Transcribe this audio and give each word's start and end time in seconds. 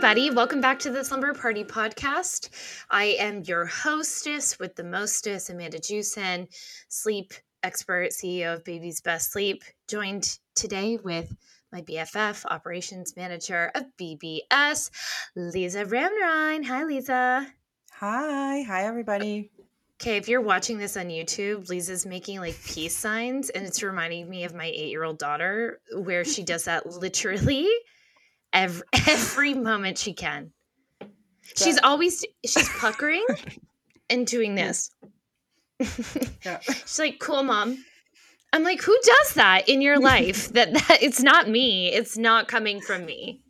everybody. 0.00 0.30
Welcome 0.30 0.62
back 0.62 0.78
to 0.78 0.90
the 0.90 1.04
Slumber 1.04 1.34
Party 1.34 1.62
podcast. 1.62 2.48
I 2.88 3.16
am 3.18 3.42
your 3.42 3.66
hostess 3.66 4.58
with 4.58 4.74
the 4.74 4.82
mostest, 4.82 5.50
Amanda 5.50 5.78
Jewson, 5.78 6.48
sleep 6.88 7.34
expert, 7.62 8.12
CEO 8.12 8.54
of 8.54 8.64
Baby's 8.64 9.02
Best 9.02 9.30
Sleep, 9.30 9.62
joined 9.88 10.38
today 10.54 10.96
with 11.04 11.36
my 11.70 11.82
BFF, 11.82 12.46
operations 12.46 13.14
manager 13.14 13.70
of 13.74 13.84
BBS, 14.00 14.90
Lisa 15.36 15.84
Ramrine. 15.84 16.62
Hi, 16.62 16.84
Lisa. 16.84 17.46
Hi. 17.92 18.62
Hi, 18.62 18.84
everybody. 18.84 19.50
Okay, 20.00 20.16
if 20.16 20.30
you're 20.30 20.40
watching 20.40 20.78
this 20.78 20.96
on 20.96 21.08
YouTube, 21.08 21.68
Lisa's 21.68 22.06
making 22.06 22.40
like 22.40 22.56
peace 22.64 22.96
signs, 22.96 23.50
and 23.50 23.66
it's 23.66 23.82
reminding 23.82 24.30
me 24.30 24.44
of 24.44 24.54
my 24.54 24.64
eight 24.64 24.88
year 24.88 25.04
old 25.04 25.18
daughter, 25.18 25.82
where 25.94 26.24
she 26.24 26.42
does 26.42 26.64
that 26.64 26.86
literally 26.86 27.68
every, 28.52 28.82
every 29.08 29.54
moment 29.54 29.98
she 29.98 30.12
can. 30.12 30.52
She's 31.56 31.78
always 31.82 32.24
she's 32.44 32.68
puckering 32.78 33.24
and 34.08 34.26
doing 34.26 34.54
this. 34.54 34.90
Yeah. 36.44 36.60
she's 36.60 36.98
like, 36.98 37.18
"Cool, 37.18 37.42
mom." 37.42 37.84
I'm 38.52 38.64
like, 38.64 38.82
"Who 38.82 38.96
does 39.02 39.34
that 39.34 39.68
in 39.68 39.80
your 39.80 39.98
life? 39.98 40.52
that 40.52 40.72
that 40.72 40.98
it's 41.02 41.20
not 41.20 41.48
me. 41.48 41.88
It's 41.88 42.16
not 42.16 42.48
coming 42.48 42.80
from 42.80 43.04
me." 43.04 43.42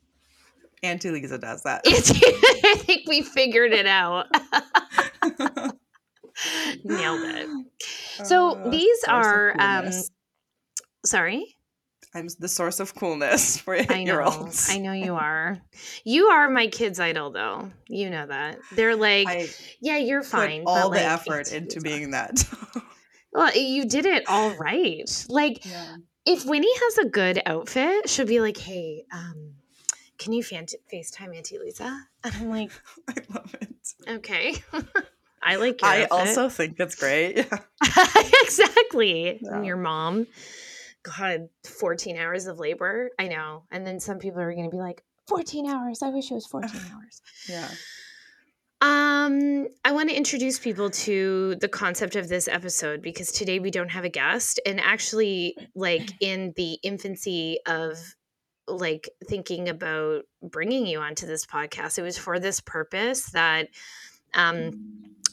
Auntie 0.83 1.11
Lisa 1.11 1.37
does 1.37 1.63
that. 1.65 1.83
I 1.87 2.75
think 2.79 3.07
we 3.07 3.21
figured 3.21 3.73
it 3.73 3.87
out. 3.87 4.29
Nailed 6.85 7.21
it. 7.23 7.49
So 8.25 8.53
uh, 8.53 8.71
these 8.71 9.05
are 9.07 9.55
um 9.59 9.91
sorry. 11.05 11.57
I'm 12.15 12.29
the 12.39 12.49
source 12.49 12.81
of 12.81 12.95
coolness 12.95 13.57
for 13.61 13.75
eight 13.75 13.91
year 13.91 14.21
olds. 14.21 14.69
I 14.71 14.79
know 14.79 14.93
you 14.93 15.15
are. 15.15 15.61
You 16.05 16.27
are 16.27 16.51
my 16.51 16.67
kid's 16.67 16.99
idol, 16.99 17.31
though. 17.31 17.71
You 17.89 18.11
know 18.11 18.27
that. 18.27 18.59
They're 18.73 18.97
like, 18.97 19.29
I 19.29 19.49
yeah, 19.81 19.99
you're 19.99 20.23
fine. 20.23 20.65
all 20.67 20.91
the 20.91 20.97
like, 20.97 21.07
effort 21.07 21.53
into 21.53 21.81
being 21.81 22.11
that. 22.11 22.45
well, 23.33 23.57
you 23.57 23.87
did 23.87 24.07
it 24.07 24.25
all 24.29 24.55
right. 24.57 25.27
Like, 25.29 25.65
yeah. 25.65 25.97
if 26.27 26.45
Winnie 26.45 26.75
has 26.75 26.99
a 26.99 27.09
good 27.09 27.41
outfit, 27.47 28.09
she'll 28.09 28.27
be 28.27 28.41
like, 28.41 28.57
hey, 28.57 29.05
um, 29.13 29.55
can 30.19 30.33
you 30.33 30.43
fan- 30.43 30.67
FaceTime 30.93 31.37
Auntie 31.37 31.59
Lisa? 31.59 32.07
And 32.25 32.35
I'm 32.35 32.51
like, 32.51 32.71
I 33.09 33.15
love 33.33 33.55
it. 33.63 33.69
Okay. 34.07 34.55
I 35.43 35.57
like 35.57 35.81
I 35.83 36.03
outfit. 36.03 36.13
also 36.13 36.49
think 36.51 36.79
it's 36.79 36.95
great. 36.97 37.49
exactly. 38.43 39.41
Yeah. 39.43 39.63
Your 39.63 39.79
mom. 39.79 40.27
God, 41.03 41.49
14 41.65 42.17
hours 42.17 42.47
of 42.47 42.59
labor. 42.59 43.11
I 43.19 43.29
know. 43.29 43.65
And 43.71 43.87
then 43.87 44.01
some 44.01 44.19
people 44.19 44.41
are 44.41 44.53
going 44.53 44.71
to 44.71 44.71
be 44.71 44.81
like, 44.81 45.03
14 45.29 45.67
hours. 45.69 46.03
I 46.03 46.11
wish 46.11 46.31
it 46.31 46.35
was 46.35 46.47
14 46.47 46.71
hours. 46.93 47.23
Yeah. 47.49 47.69
Um, 48.83 49.69
I 49.85 49.93
want 49.93 50.09
to 50.09 50.17
introduce 50.17 50.59
people 50.59 50.91
to 50.91 51.55
the 51.61 51.69
concept 51.69 52.17
of 52.17 52.29
this 52.29 52.49
episode 52.49 53.03
because 53.03 53.31
today 53.31 53.59
we 53.59 53.71
don't 53.71 53.91
have 53.91 54.05
a 54.05 54.09
guest. 54.09 54.59
And 54.65 54.81
actually, 54.81 55.57
like 55.75 56.11
in 56.21 56.55
the 56.57 56.79
infancy 56.83 57.59
of 57.67 57.99
like 58.67 59.11
thinking 59.27 59.69
about 59.69 60.23
bringing 60.43 60.87
you 60.87 61.01
onto 61.01 61.27
this 61.27 61.45
podcast, 61.45 61.99
it 61.99 62.03
was 62.03 62.17
for 62.17 62.39
this 62.39 62.61
purpose 62.61 63.27
that 63.33 63.69
um 64.35 64.73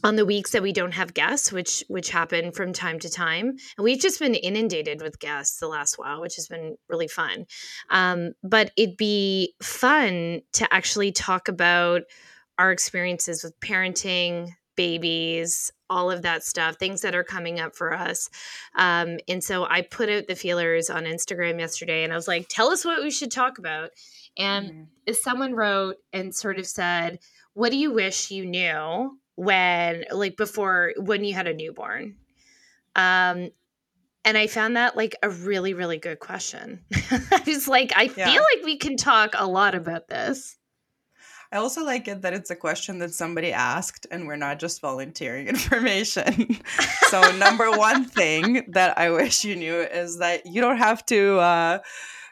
on 0.03 0.15
the 0.15 0.25
weeks 0.25 0.51
that 0.51 0.61
we 0.61 0.73
don't 0.73 0.93
have 0.93 1.13
guests 1.13 1.51
which 1.51 1.83
which 1.87 2.09
happen 2.09 2.51
from 2.51 2.73
time 2.73 2.99
to 2.99 3.09
time. 3.09 3.49
And 3.77 3.83
we've 3.83 3.99
just 3.99 4.19
been 4.19 4.35
inundated 4.35 5.01
with 5.01 5.19
guests 5.19 5.59
the 5.59 5.67
last 5.67 5.97
while 5.97 6.21
which 6.21 6.35
has 6.35 6.47
been 6.47 6.77
really 6.87 7.07
fun. 7.07 7.45
Um, 7.89 8.33
but 8.43 8.71
it'd 8.77 8.97
be 8.97 9.53
fun 9.61 10.41
to 10.53 10.73
actually 10.73 11.11
talk 11.11 11.47
about 11.47 12.03
our 12.57 12.71
experiences 12.71 13.43
with 13.43 13.59
parenting 13.59 14.52
babies 14.75 15.71
all 15.89 16.11
of 16.11 16.21
that 16.21 16.43
stuff 16.43 16.75
things 16.75 17.02
that 17.02 17.15
are 17.15 17.23
coming 17.23 17.59
up 17.59 17.75
for 17.75 17.93
us. 17.93 18.30
Um, 18.75 19.17
and 19.27 19.43
so 19.43 19.65
i 19.69 19.81
put 19.81 20.09
out 20.09 20.27
the 20.27 20.36
feelers 20.36 20.89
on 20.89 21.05
instagram 21.05 21.59
yesterday 21.59 22.03
and 22.03 22.13
i 22.13 22.15
was 22.15 22.27
like 22.27 22.47
tell 22.49 22.69
us 22.69 22.86
what 22.86 23.02
we 23.02 23.11
should 23.11 23.31
talk 23.31 23.57
about. 23.57 23.91
And 24.37 24.87
mm. 25.07 25.15
someone 25.15 25.55
wrote 25.55 25.95
and 26.13 26.36
sort 26.36 26.59
of 26.59 26.67
said 26.67 27.19
what 27.53 27.71
do 27.71 27.77
you 27.77 27.91
wish 27.91 28.30
you 28.30 28.45
knew 28.45 29.17
when 29.37 30.03
like 30.11 30.36
before 30.36 30.93
when 30.98 31.23
you 31.23 31.33
had 31.33 31.48
a 31.48 31.53
newborn. 31.53 32.15
Um 32.95 33.52
and 34.25 34.37
i 34.37 34.48
found 34.48 34.75
that 34.75 34.98
like 34.98 35.15
a 35.23 35.30
really 35.30 35.73
really 35.73 35.98
good 35.98 36.20
question. 36.20 36.83
I 37.11 37.43
was 37.48 37.67
like 37.67 37.93
i 37.95 38.03
yeah. 38.03 38.31
feel 38.31 38.43
like 38.55 38.65
we 38.65 38.77
can 38.77 38.98
talk 38.98 39.31
a 39.36 39.48
lot 39.48 39.75
about 39.75 40.09
this. 40.09 40.58
I 41.49 41.58
also 41.58 41.86
like 41.86 42.09
it 42.09 42.23
that 42.23 42.33
it's 42.33 42.49
a 42.49 42.58
question 42.58 42.99
that 42.99 43.14
somebody 43.14 43.53
asked 43.53 44.05
and 44.11 44.27
we're 44.27 44.36
not 44.36 44.59
just 44.59 44.81
volunteering 44.81 45.48
information. 45.55 46.59
So 47.08 47.21
number 47.37 47.71
one 47.71 48.04
thing 48.04 48.65
that 48.73 48.98
i 48.98 49.09
wish 49.09 49.45
you 49.45 49.55
knew 49.55 49.77
is 49.80 50.17
that 50.17 50.45
you 50.45 50.59
don't 50.59 50.77
have 50.77 51.05
to 51.05 51.37
uh 51.37 51.80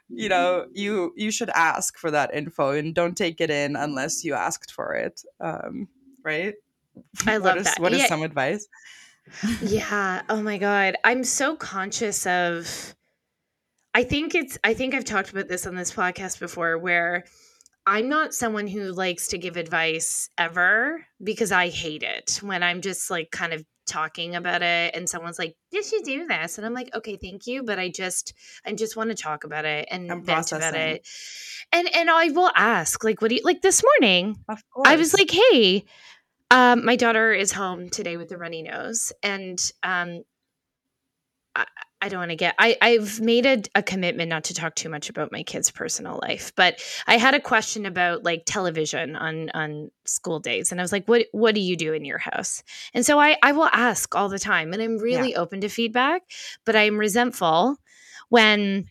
you 0.09 0.27
know 0.27 0.65
you 0.73 1.13
you 1.15 1.31
should 1.31 1.49
ask 1.51 1.97
for 1.97 2.11
that 2.11 2.33
info 2.33 2.71
and 2.71 2.93
don't 2.93 3.15
take 3.15 3.39
it 3.39 3.49
in 3.49 3.77
unless 3.77 4.25
you 4.25 4.33
asked 4.33 4.71
for 4.71 4.93
it 4.93 5.21
um 5.39 5.87
right 6.23 6.55
I 7.25 7.37
love 7.37 7.43
what 7.43 7.57
is, 7.57 7.63
that. 7.65 7.79
What 7.79 7.93
is 7.93 7.99
yeah. 7.99 8.07
some 8.07 8.23
advice? 8.23 8.67
yeah. 9.61 10.21
Oh 10.29 10.41
my 10.41 10.57
God. 10.57 10.95
I'm 11.03 11.23
so 11.23 11.55
conscious 11.55 12.25
of 12.25 12.95
I 13.93 14.03
think 14.03 14.35
it's 14.35 14.57
I 14.63 14.73
think 14.73 14.93
I've 14.93 15.05
talked 15.05 15.31
about 15.31 15.47
this 15.47 15.65
on 15.65 15.75
this 15.75 15.91
podcast 15.91 16.39
before 16.39 16.77
where 16.77 17.23
I'm 17.87 18.09
not 18.09 18.33
someone 18.33 18.67
who 18.67 18.91
likes 18.91 19.29
to 19.29 19.37
give 19.37 19.57
advice 19.57 20.29
ever 20.37 21.05
because 21.23 21.51
I 21.51 21.69
hate 21.69 22.03
it 22.03 22.39
when 22.41 22.63
I'm 22.63 22.81
just 22.81 23.09
like 23.09 23.29
kind 23.31 23.53
of 23.53 23.63
talking 23.87 24.35
about 24.35 24.63
it 24.63 24.95
and 24.95 25.07
someone's 25.07 25.37
like, 25.37 25.55
"Did 25.71 25.89
you 25.91 26.03
do 26.03 26.25
this?" 26.25 26.57
and 26.57 26.65
I'm 26.65 26.73
like, 26.73 26.93
"Okay, 26.95 27.17
thank 27.17 27.47
you, 27.47 27.63
but 27.63 27.79
I 27.79 27.89
just 27.89 28.33
I 28.65 28.73
just 28.73 28.97
want 28.97 29.11
to 29.11 29.15
talk 29.15 29.43
about 29.43 29.65
it 29.65 29.87
and 29.91 30.11
I'm 30.11 30.23
vent 30.25 30.51
about 30.51 30.75
it." 30.75 31.07
And 31.71 31.87
and 31.95 32.09
I 32.09 32.29
will 32.29 32.51
ask 32.55 33.03
like, 33.03 33.21
"What 33.21 33.29
do 33.29 33.35
you 33.35 33.43
like 33.43 33.61
this 33.61 33.83
morning?" 33.83 34.35
I 34.85 34.95
was 34.95 35.13
like, 35.13 35.31
"Hey, 35.31 35.85
um, 36.51 36.85
my 36.85 36.95
daughter 36.95 37.33
is 37.33 37.51
home 37.51 37.89
today 37.89 38.17
with 38.17 38.31
a 38.31 38.37
runny 38.37 38.61
nose, 38.61 39.11
and 39.23 39.59
um, 39.83 40.23
I, 41.55 41.65
I, 42.01 42.09
don't 42.09 42.19
want 42.19 42.31
to 42.31 42.35
get. 42.35 42.53
I, 42.59 42.77
I've 42.81 43.19
made 43.19 43.45
a, 43.45 43.63
a, 43.73 43.81
commitment 43.81 44.29
not 44.29 44.43
to 44.45 44.53
talk 44.53 44.75
too 44.75 44.89
much 44.89 45.09
about 45.09 45.31
my 45.31 45.41
kid's 45.41 45.71
personal 45.71 46.19
life, 46.21 46.53
but 46.55 46.79
I 47.07 47.17
had 47.17 47.33
a 47.33 47.39
question 47.39 47.87
about 47.87 48.23
like 48.23 48.43
television 48.45 49.15
on 49.15 49.49
on 49.55 49.89
school 50.05 50.39
days, 50.39 50.71
and 50.71 50.79
I 50.79 50.83
was 50.83 50.91
like, 50.91 51.07
"What 51.07 51.25
What 51.31 51.55
do 51.55 51.61
you 51.61 51.75
do 51.75 51.93
in 51.93 52.05
your 52.05 52.19
house?" 52.19 52.61
And 52.93 53.03
so 53.05 53.19
I 53.19 53.37
I 53.41 53.51
will 53.53 53.69
ask 53.71 54.13
all 54.13 54.29
the 54.29 54.39
time, 54.39 54.71
and 54.71 54.81
I'm 54.81 54.97
really 54.97 55.31
yeah. 55.31 55.39
open 55.39 55.61
to 55.61 55.69
feedback, 55.69 56.21
but 56.63 56.75
I'm 56.75 56.97
resentful 56.97 57.77
when 58.29 58.85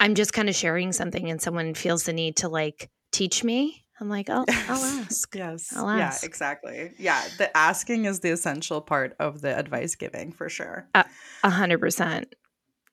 I'm 0.00 0.14
just 0.14 0.32
kind 0.32 0.48
of 0.48 0.54
sharing 0.54 0.92
something 0.92 1.28
and 1.30 1.42
someone 1.42 1.74
feels 1.74 2.04
the 2.04 2.12
need 2.12 2.36
to 2.36 2.48
like 2.48 2.90
teach 3.10 3.42
me 3.42 3.84
I'm 4.00 4.08
like, 4.08 4.30
I'll, 4.30 4.44
yes. 4.48 4.68
I'll 4.68 5.00
ask. 5.00 5.34
yes. 5.34 5.76
I'll 5.76 5.88
ask. 5.88 6.22
Yeah, 6.22 6.26
exactly. 6.26 6.92
Yeah. 6.98 7.22
The 7.38 7.56
asking 7.56 8.04
is 8.04 8.20
the 8.20 8.30
essential 8.30 8.80
part 8.80 9.16
of 9.18 9.40
the 9.40 9.56
advice 9.56 9.94
giving 9.96 10.32
for 10.32 10.48
sure. 10.48 10.88
A 10.94 11.50
hundred 11.50 11.80
percent. 11.80 12.34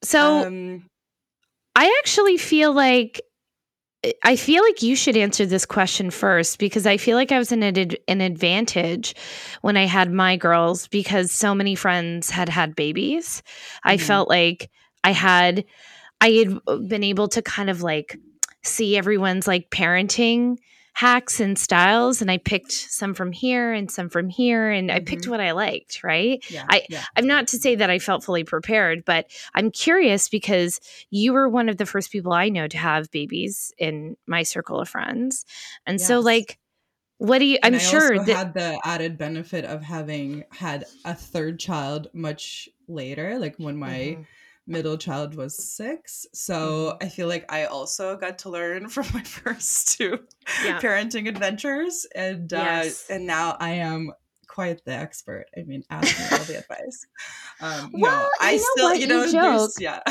So 0.01 0.45
um, 0.45 0.89
I 1.75 1.95
actually 2.01 2.37
feel 2.37 2.73
like 2.73 3.21
I 4.23 4.35
feel 4.35 4.63
like 4.63 4.83
you 4.83 4.95
should 4.95 5.17
answer 5.17 5.45
this 5.45 5.65
question 5.65 6.11
first 6.11 6.59
because 6.59 6.85
I 6.85 6.97
feel 6.97 7.17
like 7.17 7.31
I 7.31 7.39
was 7.39 7.51
in 7.51 7.63
an, 7.63 7.91
an 8.07 8.21
advantage 8.21 9.15
when 9.61 9.77
I 9.77 9.85
had 9.85 10.11
my 10.11 10.37
girls 10.37 10.87
because 10.87 11.31
so 11.31 11.55
many 11.55 11.75
friends 11.75 12.29
had 12.29 12.49
had 12.49 12.75
babies. 12.75 13.41
Mm-hmm. 13.41 13.89
I 13.89 13.97
felt 13.97 14.29
like 14.29 14.69
I 15.03 15.11
had 15.11 15.65
I 16.21 16.31
had 16.31 16.59
been 16.87 17.03
able 17.03 17.27
to 17.29 17.41
kind 17.41 17.69
of 17.69 17.81
like 17.81 18.17
see 18.63 18.97
everyone's 18.97 19.47
like 19.47 19.69
parenting 19.69 20.57
hacks 20.95 21.41
and 21.41 21.59
styles 21.59 22.21
and 22.21 22.31
I 22.31 22.37
picked 22.37 22.71
some 22.71 23.13
from 23.13 23.33
here 23.33 23.73
and 23.73 23.91
some 23.91 24.07
from 24.07 24.29
here 24.29 24.71
and 24.71 24.89
I 24.89 25.01
picked 25.01 25.23
mm-hmm. 25.23 25.31
what 25.31 25.41
I 25.41 25.51
liked, 25.51 26.03
right? 26.03 26.43
Yeah, 26.49 26.65
I 26.69 26.85
yeah. 26.89 27.03
I'm 27.17 27.27
not 27.27 27.47
to 27.49 27.57
say 27.57 27.75
that 27.75 27.89
I 27.89 27.99
felt 27.99 28.23
fully 28.23 28.45
prepared, 28.45 29.03
but 29.03 29.27
I'm 29.53 29.71
curious 29.71 30.29
because 30.29 30.79
you 31.11 31.33
were 31.33 31.49
one 31.49 31.67
of 31.67 31.75
the 31.75 31.85
first 31.85 32.11
people 32.11 32.31
I 32.31 32.47
know 32.47 32.67
to 32.69 32.77
have 32.77 33.11
babies 33.11 33.73
in 33.77 34.15
my 34.25 34.43
circle 34.43 34.79
of 34.79 34.87
friends. 34.87 35.45
And 35.85 35.99
yes. 35.99 36.07
so 36.07 36.21
like 36.21 36.57
what 37.17 37.39
do 37.39 37.45
you 37.45 37.57
i'm 37.63 37.75
I 37.75 37.77
sure 37.77 38.19
that 38.25 38.35
had 38.35 38.53
the 38.53 38.77
added 38.83 39.17
benefit 39.17 39.63
of 39.63 39.81
having 39.81 40.43
had 40.51 40.83
a 41.05 41.15
third 41.15 41.59
child 41.59 42.09
much 42.11 42.67
later 42.89 43.39
like 43.39 43.55
when 43.57 43.77
my 43.77 43.99
mm-hmm 43.99 44.21
middle 44.67 44.97
child 44.97 45.35
was 45.35 45.57
six. 45.57 46.25
So 46.33 46.55
mm-hmm. 46.93 47.05
I 47.05 47.09
feel 47.09 47.27
like 47.27 47.51
I 47.51 47.65
also 47.65 48.17
got 48.17 48.39
to 48.39 48.49
learn 48.49 48.89
from 48.89 49.05
my 49.13 49.23
first 49.23 49.97
two 49.97 50.19
yeah. 50.63 50.79
parenting 50.79 51.27
adventures. 51.27 52.05
And 52.15 52.51
yes. 52.51 53.05
uh, 53.09 53.13
and 53.13 53.27
now 53.27 53.57
I 53.59 53.71
am 53.71 54.11
quite 54.47 54.83
the 54.85 54.93
expert. 54.93 55.45
I 55.57 55.63
mean, 55.63 55.83
ask 55.89 56.17
me 56.17 56.37
all 56.37 56.43
the 56.45 56.57
advice. 56.59 57.05
Um, 57.61 57.91
well, 57.93 58.21
no, 58.21 58.29
I 58.39 58.57
still, 58.57 58.89
what? 58.89 58.99
you 58.99 59.07
know, 59.07 59.23
you 59.25 59.31
joke. 59.31 59.71
yeah. 59.79 60.01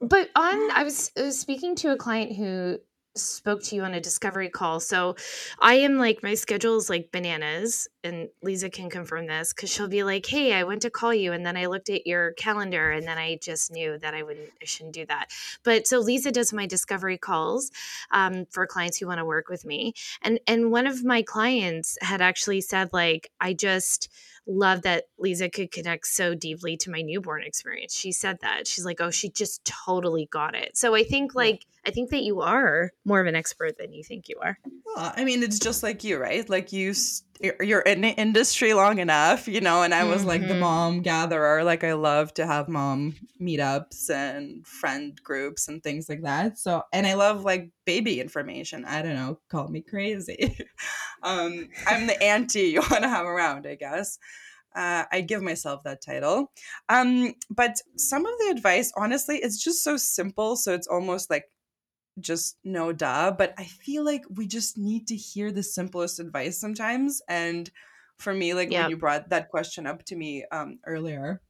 but 0.00 0.30
on, 0.36 0.70
I 0.70 0.82
was, 0.84 1.10
I 1.18 1.22
was 1.22 1.38
speaking 1.38 1.74
to 1.76 1.92
a 1.92 1.96
client 1.96 2.36
who 2.36 2.78
spoke 3.16 3.62
to 3.62 3.76
you 3.76 3.82
on 3.82 3.94
a 3.94 4.00
discovery 4.00 4.48
call. 4.48 4.80
So 4.80 5.14
I 5.60 5.74
am 5.74 5.98
like 5.98 6.22
my 6.22 6.34
schedule 6.34 6.76
is 6.76 6.90
like 6.90 7.12
bananas 7.12 7.88
and 8.02 8.28
Lisa 8.42 8.68
can 8.68 8.90
confirm 8.90 9.26
this 9.26 9.52
cuz 9.52 9.70
she'll 9.70 9.88
be 9.88 10.02
like, 10.02 10.26
"Hey, 10.26 10.52
I 10.52 10.64
went 10.64 10.82
to 10.82 10.90
call 10.90 11.14
you 11.14 11.32
and 11.32 11.46
then 11.46 11.56
I 11.56 11.66
looked 11.66 11.90
at 11.90 12.06
your 12.06 12.32
calendar 12.32 12.90
and 12.90 13.06
then 13.06 13.16
I 13.18 13.36
just 13.40 13.70
knew 13.70 13.98
that 13.98 14.14
I 14.14 14.22
wouldn't 14.22 14.50
I 14.60 14.64
shouldn't 14.64 14.94
do 14.94 15.06
that." 15.06 15.30
But 15.62 15.86
so 15.86 15.98
Lisa 16.00 16.32
does 16.32 16.52
my 16.52 16.66
discovery 16.66 17.18
calls 17.18 17.70
um, 18.10 18.46
for 18.50 18.66
clients 18.66 18.98
who 18.98 19.06
want 19.06 19.18
to 19.18 19.24
work 19.24 19.48
with 19.48 19.64
me. 19.64 19.94
And 20.22 20.40
and 20.46 20.70
one 20.72 20.86
of 20.86 21.04
my 21.04 21.22
clients 21.22 21.96
had 22.00 22.20
actually 22.20 22.60
said 22.62 22.90
like, 22.92 23.30
"I 23.40 23.52
just 23.54 24.08
love 24.46 24.82
that 24.82 25.04
Lisa 25.18 25.48
could 25.48 25.70
connect 25.70 26.06
so 26.06 26.34
deeply 26.34 26.76
to 26.78 26.90
my 26.90 27.00
newborn 27.00 27.42
experience. 27.42 27.94
She 27.94 28.12
said 28.12 28.38
that. 28.42 28.66
She's 28.66 28.84
like, 28.84 29.00
oh, 29.00 29.10
she 29.10 29.30
just 29.30 29.64
totally 29.64 30.28
got 30.30 30.54
it. 30.54 30.76
So 30.76 30.94
I 30.94 31.04
think 31.04 31.34
like 31.34 31.66
I 31.86 31.90
think 31.90 32.10
that 32.10 32.22
you 32.22 32.40
are 32.40 32.92
more 33.04 33.20
of 33.20 33.26
an 33.26 33.36
expert 33.36 33.78
than 33.78 33.92
you 33.92 34.02
think 34.02 34.28
you 34.28 34.38
are. 34.42 34.58
Well, 34.84 35.12
I 35.16 35.24
mean, 35.24 35.42
it's 35.42 35.58
just 35.58 35.82
like 35.82 36.04
you, 36.04 36.18
right? 36.18 36.48
Like 36.48 36.72
you, 36.72 36.94
you're 37.40 37.80
in 37.80 38.00
the 38.00 38.08
industry 38.08 38.74
long 38.74 38.98
enough, 38.98 39.48
you 39.48 39.60
know. 39.60 39.82
And 39.82 39.92
I 39.92 40.04
was 40.04 40.20
mm-hmm. 40.20 40.28
like 40.28 40.40
the 40.42 40.48
mm-hmm. 40.48 40.60
mom 40.60 41.02
gatherer. 41.02 41.64
Like 41.64 41.84
I 41.84 41.94
love 41.94 42.32
to 42.34 42.46
have 42.46 42.68
mom 42.68 43.14
meetups 43.40 44.10
and 44.10 44.66
friend 44.66 45.18
groups 45.22 45.68
and 45.68 45.82
things 45.82 46.08
like 46.08 46.22
that. 46.22 46.58
So, 46.58 46.82
and 46.92 47.06
I 47.06 47.14
love 47.14 47.44
like 47.44 47.70
baby 47.84 48.20
information. 48.20 48.84
I 48.84 49.02
don't 49.02 49.14
know, 49.14 49.38
call 49.48 49.68
me 49.68 49.80
crazy. 49.80 50.56
um, 51.22 51.68
I'm 51.86 52.06
the 52.06 52.22
auntie 52.22 52.62
you 52.62 52.80
want 52.90 53.02
to 53.02 53.08
have 53.08 53.26
around, 53.26 53.66
I 53.66 53.74
guess. 53.74 54.18
Uh, 54.74 55.04
I 55.12 55.20
give 55.20 55.40
myself 55.40 55.84
that 55.84 56.02
title. 56.02 56.50
Um, 56.88 57.34
but 57.48 57.80
some 57.96 58.26
of 58.26 58.32
the 58.40 58.52
advice, 58.56 58.92
honestly, 58.96 59.36
it's 59.36 59.62
just 59.62 59.84
so 59.84 59.96
simple. 59.96 60.56
So 60.56 60.74
it's 60.74 60.88
almost 60.88 61.30
like 61.30 61.44
just 62.20 62.58
no 62.64 62.92
duh. 62.92 63.32
But 63.36 63.54
I 63.58 63.64
feel 63.64 64.04
like 64.04 64.24
we 64.30 64.46
just 64.46 64.78
need 64.78 65.08
to 65.08 65.16
hear 65.16 65.50
the 65.50 65.62
simplest 65.62 66.20
advice 66.20 66.58
sometimes. 66.58 67.22
And 67.28 67.70
for 68.18 68.32
me, 68.32 68.54
like 68.54 68.70
when 68.70 68.90
you 68.90 68.96
brought 68.96 69.30
that 69.30 69.50
question 69.50 69.86
up 69.86 70.04
to 70.06 70.16
me 70.16 70.44
um, 70.50 70.78
earlier 70.86 71.40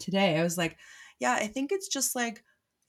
today, 0.00 0.38
I 0.38 0.42
was 0.42 0.56
like, 0.56 0.76
yeah, 1.18 1.34
I 1.34 1.46
think 1.46 1.72
it's 1.72 1.88
just 1.88 2.16
like 2.16 2.42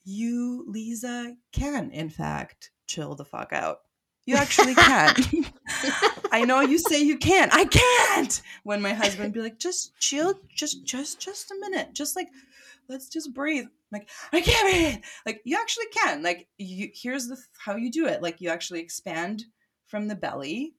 you, 0.04 0.64
Lisa, 0.68 1.34
can 1.52 1.90
in 1.90 2.10
fact 2.10 2.70
chill 2.86 3.14
the 3.14 3.24
fuck 3.24 3.52
out. 3.52 3.78
You 4.26 4.36
actually 4.36 4.74
can. 4.74 5.14
I 6.32 6.44
know 6.46 6.60
you 6.60 6.78
say 6.78 7.02
you 7.02 7.18
can. 7.18 7.50
I 7.52 7.66
can't. 7.66 8.40
When 8.62 8.80
my 8.80 8.94
husband 8.94 9.34
be 9.34 9.40
like, 9.40 9.58
just 9.58 9.98
chill, 9.98 10.34
just 10.54 10.84
just 10.86 11.20
just 11.20 11.50
a 11.50 11.56
minute. 11.60 11.92
Just 11.92 12.16
like 12.16 12.28
let's 12.88 13.08
just 13.08 13.34
breathe. 13.34 13.66
Like, 13.94 14.08
I 14.32 14.40
can't 14.40 14.70
breathe. 14.70 15.04
Like 15.24 15.40
you 15.44 15.56
actually 15.58 15.86
can. 15.92 16.22
Like 16.22 16.48
you 16.58 16.90
here's 16.92 17.28
the 17.28 17.38
how 17.58 17.76
you 17.76 17.90
do 17.90 18.06
it. 18.06 18.22
Like 18.22 18.40
you 18.40 18.50
actually 18.50 18.80
expand 18.80 19.44
from 19.86 20.08
the 20.08 20.14
belly 20.14 20.74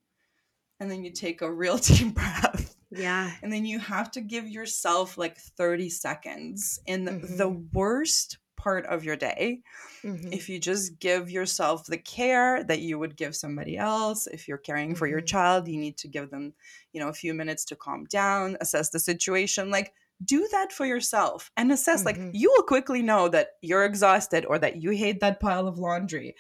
and 0.80 0.92
then 0.92 1.04
you 1.04 1.12
take 1.12 1.42
a 1.42 1.52
real 1.52 1.78
deep 1.80 2.14
breath. 2.14 2.76
Yeah. 2.92 3.32
And 3.42 3.52
then 3.52 3.66
you 3.66 3.80
have 3.80 4.12
to 4.12 4.22
give 4.22 4.48
yourself 4.48 5.18
like 5.18 5.38
30 5.38 5.90
seconds 5.90 6.80
in 6.86 7.06
the, 7.06 7.12
mm-hmm. 7.12 7.38
the 7.38 7.50
worst 7.74 8.38
part 8.58 8.86
of 8.88 9.04
your 9.04 9.16
day. 9.16 9.62
Mm-hmm. 10.04 10.34
If 10.34 10.50
you 10.50 10.60
just 10.60 11.00
give 11.00 11.30
yourself 11.30 11.86
the 11.86 11.98
care 11.98 12.64
that 12.64 12.80
you 12.80 12.98
would 12.98 13.16
give 13.16 13.36
somebody 13.36 13.78
else, 13.78 14.28
if 14.28 14.48
you're 14.48 14.58
caring 14.58 14.90
mm-hmm. 14.90 14.98
for 14.98 15.08
your 15.08 15.20
mm-hmm. 15.20 15.26
child, 15.26 15.68
you 15.68 15.78
need 15.78 15.98
to 15.98 16.08
give 16.08 16.30
them, 16.32 16.54
you 16.94 17.00
know, 17.00 17.10
a 17.10 17.14
few 17.14 17.34
minutes 17.34 17.66
to 17.66 17.76
calm 17.76 18.06
down, 18.06 18.58
assess 18.62 18.90
the 18.90 19.00
situation. 19.00 19.70
Like 19.72 19.94
do 20.24 20.48
that 20.52 20.72
for 20.72 20.86
yourself 20.86 21.52
and 21.58 21.72
assess 21.72 22.04
mm-hmm. 22.04 22.26
like 22.26 22.34
you 22.34 22.54
will 22.56 22.64
quickly 22.64 23.02
know 23.02 23.28
that 23.28 23.50
you're 23.62 23.84
exhausted 23.84 24.46
or 24.46 24.58
that 24.60 24.82
you 24.82 24.92
hate 24.92 25.20
that 25.20 25.40
pile 25.40 25.68
of 25.68 25.78
laundry. 25.78 26.36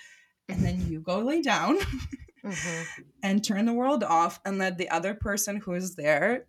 And 0.48 0.63
then 0.63 0.88
you 0.88 1.01
go 1.01 1.19
lay 1.19 1.42
down 1.42 1.80
mm-hmm. 1.80 2.83
and 3.24 3.44
turn 3.44 3.66
the 3.66 3.74
world 3.74 4.04
off 4.04 4.39
and 4.45 4.57
let 4.57 4.77
the 4.77 4.89
other 4.89 5.13
person 5.13 5.57
who 5.57 5.74
is 5.74 5.95
there 5.95 6.45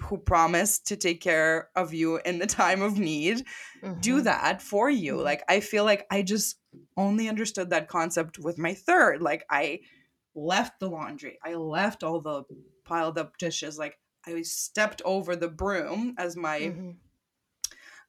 who 0.00 0.16
promised 0.16 0.86
to 0.86 0.96
take 0.96 1.20
care 1.20 1.68
of 1.76 1.92
you 1.92 2.18
in 2.24 2.38
the 2.38 2.46
time 2.46 2.80
of 2.80 2.98
need 2.98 3.44
mm-hmm. 3.82 4.00
do 4.00 4.22
that 4.22 4.62
for 4.62 4.88
you 4.88 5.14
mm-hmm. 5.16 5.24
like 5.24 5.42
i 5.48 5.60
feel 5.60 5.84
like 5.84 6.06
i 6.10 6.22
just 6.22 6.56
only 6.96 7.28
understood 7.28 7.70
that 7.70 7.88
concept 7.88 8.38
with 8.38 8.58
my 8.58 8.72
third 8.72 9.20
like 9.20 9.44
i 9.50 9.78
left 10.34 10.80
the 10.80 10.88
laundry 10.88 11.38
i 11.44 11.54
left 11.54 12.02
all 12.02 12.20
the 12.20 12.42
piled 12.84 13.18
up 13.18 13.36
dishes 13.36 13.78
like 13.78 13.98
i 14.26 14.42
stepped 14.42 15.02
over 15.04 15.36
the 15.36 15.48
broom 15.48 16.14
as 16.18 16.36
my 16.36 16.60
mm-hmm. 16.60 16.90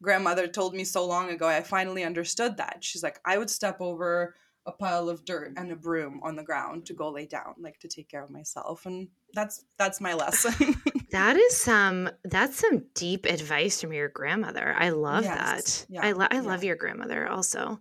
grandmother 0.02 0.48
told 0.48 0.74
me 0.74 0.84
so 0.84 1.06
long 1.06 1.30
ago 1.30 1.48
i 1.48 1.62
finally 1.62 2.04
understood 2.04 2.58
that 2.58 2.78
she's 2.82 3.04
like 3.04 3.20
i 3.26 3.38
would 3.38 3.50
step 3.50 3.78
over 3.80 4.36
a 4.66 4.72
pile 4.72 5.10
of 5.10 5.26
dirt 5.26 5.54
and 5.58 5.72
a 5.72 5.76
broom 5.76 6.22
on 6.24 6.36
the 6.36 6.44
ground 6.44 6.86
to 6.86 6.94
go 6.94 7.10
lay 7.10 7.26
down 7.26 7.54
like 7.60 7.80
to 7.80 7.88
take 7.88 8.08
care 8.08 8.24
of 8.24 8.30
myself 8.30 8.86
and 8.86 9.08
that's 9.34 9.66
that's 9.78 10.00
my 10.00 10.14
lesson 10.14 10.76
that 11.12 11.36
is 11.36 11.58
some 11.58 12.10
that's 12.24 12.60
some 12.60 12.84
deep 12.94 13.26
advice 13.26 13.82
from 13.82 13.92
your 13.92 14.08
grandmother 14.10 14.74
i 14.78 14.90
love 14.90 15.26
yes. 15.26 15.86
that 15.86 15.94
yeah. 15.94 16.06
i, 16.06 16.12
lo- 16.14 16.28
I 16.32 16.36
yeah. 16.36 16.42
love 16.42 16.64
your 16.64 16.76
grandmother 16.76 17.28
also 17.28 17.78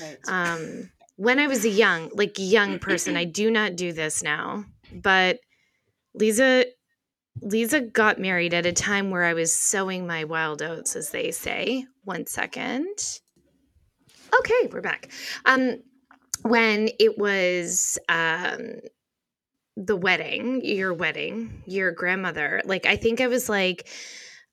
right. 0.00 0.18
um 0.26 0.90
when 1.16 1.38
i 1.38 1.46
was 1.46 1.64
a 1.64 1.70
young 1.70 2.10
like 2.14 2.36
young 2.38 2.78
person 2.78 3.16
i 3.16 3.24
do 3.24 3.50
not 3.50 3.76
do 3.76 3.92
this 3.92 4.22
now 4.22 4.64
but 4.92 5.40
lisa 6.14 6.64
lisa 7.40 7.80
got 7.80 8.18
married 8.18 8.54
at 8.54 8.66
a 8.66 8.72
time 8.72 9.10
where 9.10 9.24
i 9.24 9.34
was 9.34 9.52
sowing 9.52 10.06
my 10.06 10.24
wild 10.24 10.62
oats 10.62 10.96
as 10.96 11.10
they 11.10 11.30
say 11.30 11.84
one 12.04 12.26
second 12.26 13.20
okay 14.38 14.68
we're 14.72 14.80
back 14.80 15.10
um 15.44 15.76
when 16.42 16.88
it 16.98 17.16
was 17.18 17.98
um 18.08 18.76
the 19.76 19.96
wedding, 19.96 20.64
your 20.64 20.94
wedding, 20.94 21.62
your 21.66 21.90
grandmother, 21.90 22.62
like 22.64 22.86
I 22.86 22.96
think 22.96 23.20
I 23.20 23.26
was 23.26 23.48
like 23.48 23.88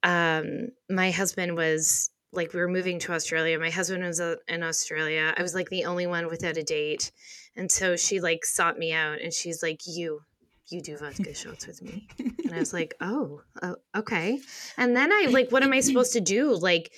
um 0.04 0.70
my 0.90 1.12
husband 1.12 1.56
was 1.56 2.10
like 2.34 2.54
we 2.54 2.60
were 2.60 2.68
moving 2.68 2.98
to 3.00 3.14
Australia. 3.14 3.60
My 3.60 3.70
husband 3.70 4.04
was 4.04 4.20
uh, 4.20 4.36
in 4.48 4.64
Australia. 4.64 5.34
I 5.38 5.42
was 5.42 5.54
like 5.54 5.70
the 5.70 5.86
only 5.86 6.08
one 6.08 6.28
without 6.28 6.58
a 6.58 6.64
date. 6.64 7.12
And 7.56 7.70
so 7.70 7.98
she 7.98 8.22
like 8.22 8.46
sought 8.46 8.80
me 8.80 8.94
out 8.94 9.20
and 9.22 9.34
she's 9.34 9.62
like, 9.62 9.82
"You 9.86 10.22
you 10.72 10.82
do 10.82 10.98
vodka 10.98 11.34
shots 11.34 11.68
with 11.68 11.82
me." 11.82 12.08
And 12.20 12.56
I 12.56 12.60
was 12.60 12.74
like, 12.74 12.96
"Oh, 13.00 13.42
oh 13.62 13.76
okay." 13.96 14.40
And 14.78 14.96
then 14.96 15.12
I 15.12 15.28
like 15.30 15.52
what 15.52 15.64
am 15.64 15.74
I 15.74 15.80
supposed 15.80 16.14
to 16.14 16.22
do? 16.22 16.54
Like 16.56 16.92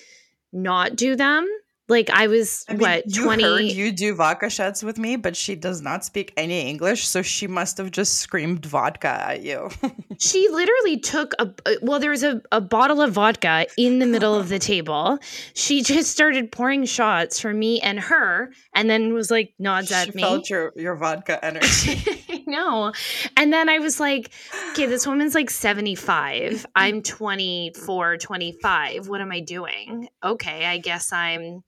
not 0.52 0.96
do 0.96 1.16
them? 1.16 1.48
Like 1.86 2.08
I 2.08 2.28
was 2.28 2.64
I 2.66 2.72
mean, 2.72 2.80
what 2.80 3.12
twenty. 3.12 3.44
Heard 3.44 3.60
you 3.60 3.92
do 3.92 4.14
vodka 4.14 4.48
shots 4.48 4.82
with 4.82 4.96
me, 4.96 5.16
but 5.16 5.36
she 5.36 5.54
does 5.54 5.82
not 5.82 6.02
speak 6.02 6.32
any 6.34 6.62
English, 6.66 7.06
so 7.06 7.20
she 7.20 7.46
must 7.46 7.76
have 7.76 7.90
just 7.90 8.14
screamed 8.14 8.64
vodka 8.64 9.08
at 9.08 9.42
you. 9.42 9.68
she 10.18 10.48
literally 10.48 10.98
took 10.98 11.34
a 11.38 11.50
well. 11.82 12.00
There 12.00 12.10
was 12.10 12.22
a, 12.22 12.40
a 12.50 12.62
bottle 12.62 13.02
of 13.02 13.12
vodka 13.12 13.66
in 13.76 13.98
the 13.98 14.06
middle 14.06 14.34
of 14.34 14.48
the 14.48 14.58
table. 14.74 15.18
She 15.52 15.82
just 15.82 16.10
started 16.10 16.50
pouring 16.50 16.86
shots 16.86 17.38
for 17.38 17.52
me 17.52 17.82
and 17.82 18.00
her, 18.00 18.50
and 18.74 18.88
then 18.88 19.12
was 19.12 19.30
like 19.30 19.52
nods 19.58 19.88
she 19.88 19.94
at 19.94 20.14
me. 20.14 20.22
Felt 20.22 20.48
your 20.48 20.72
your 20.76 20.96
vodka 20.96 21.44
energy. 21.44 22.02
No, 22.46 22.92
and 23.36 23.52
then 23.52 23.68
I 23.68 23.78
was 23.78 24.00
like, 24.00 24.30
okay, 24.72 24.86
this 24.86 25.06
woman's 25.06 25.34
like 25.34 25.50
seventy 25.50 25.94
five. 25.94 26.66
I'm 26.76 27.02
24, 27.02 28.16
25. 28.18 29.08
What 29.08 29.20
am 29.20 29.30
I 29.32 29.40
doing? 29.40 30.08
Okay, 30.22 30.64
I 30.66 30.78
guess 30.78 31.12
I'm 31.12 31.62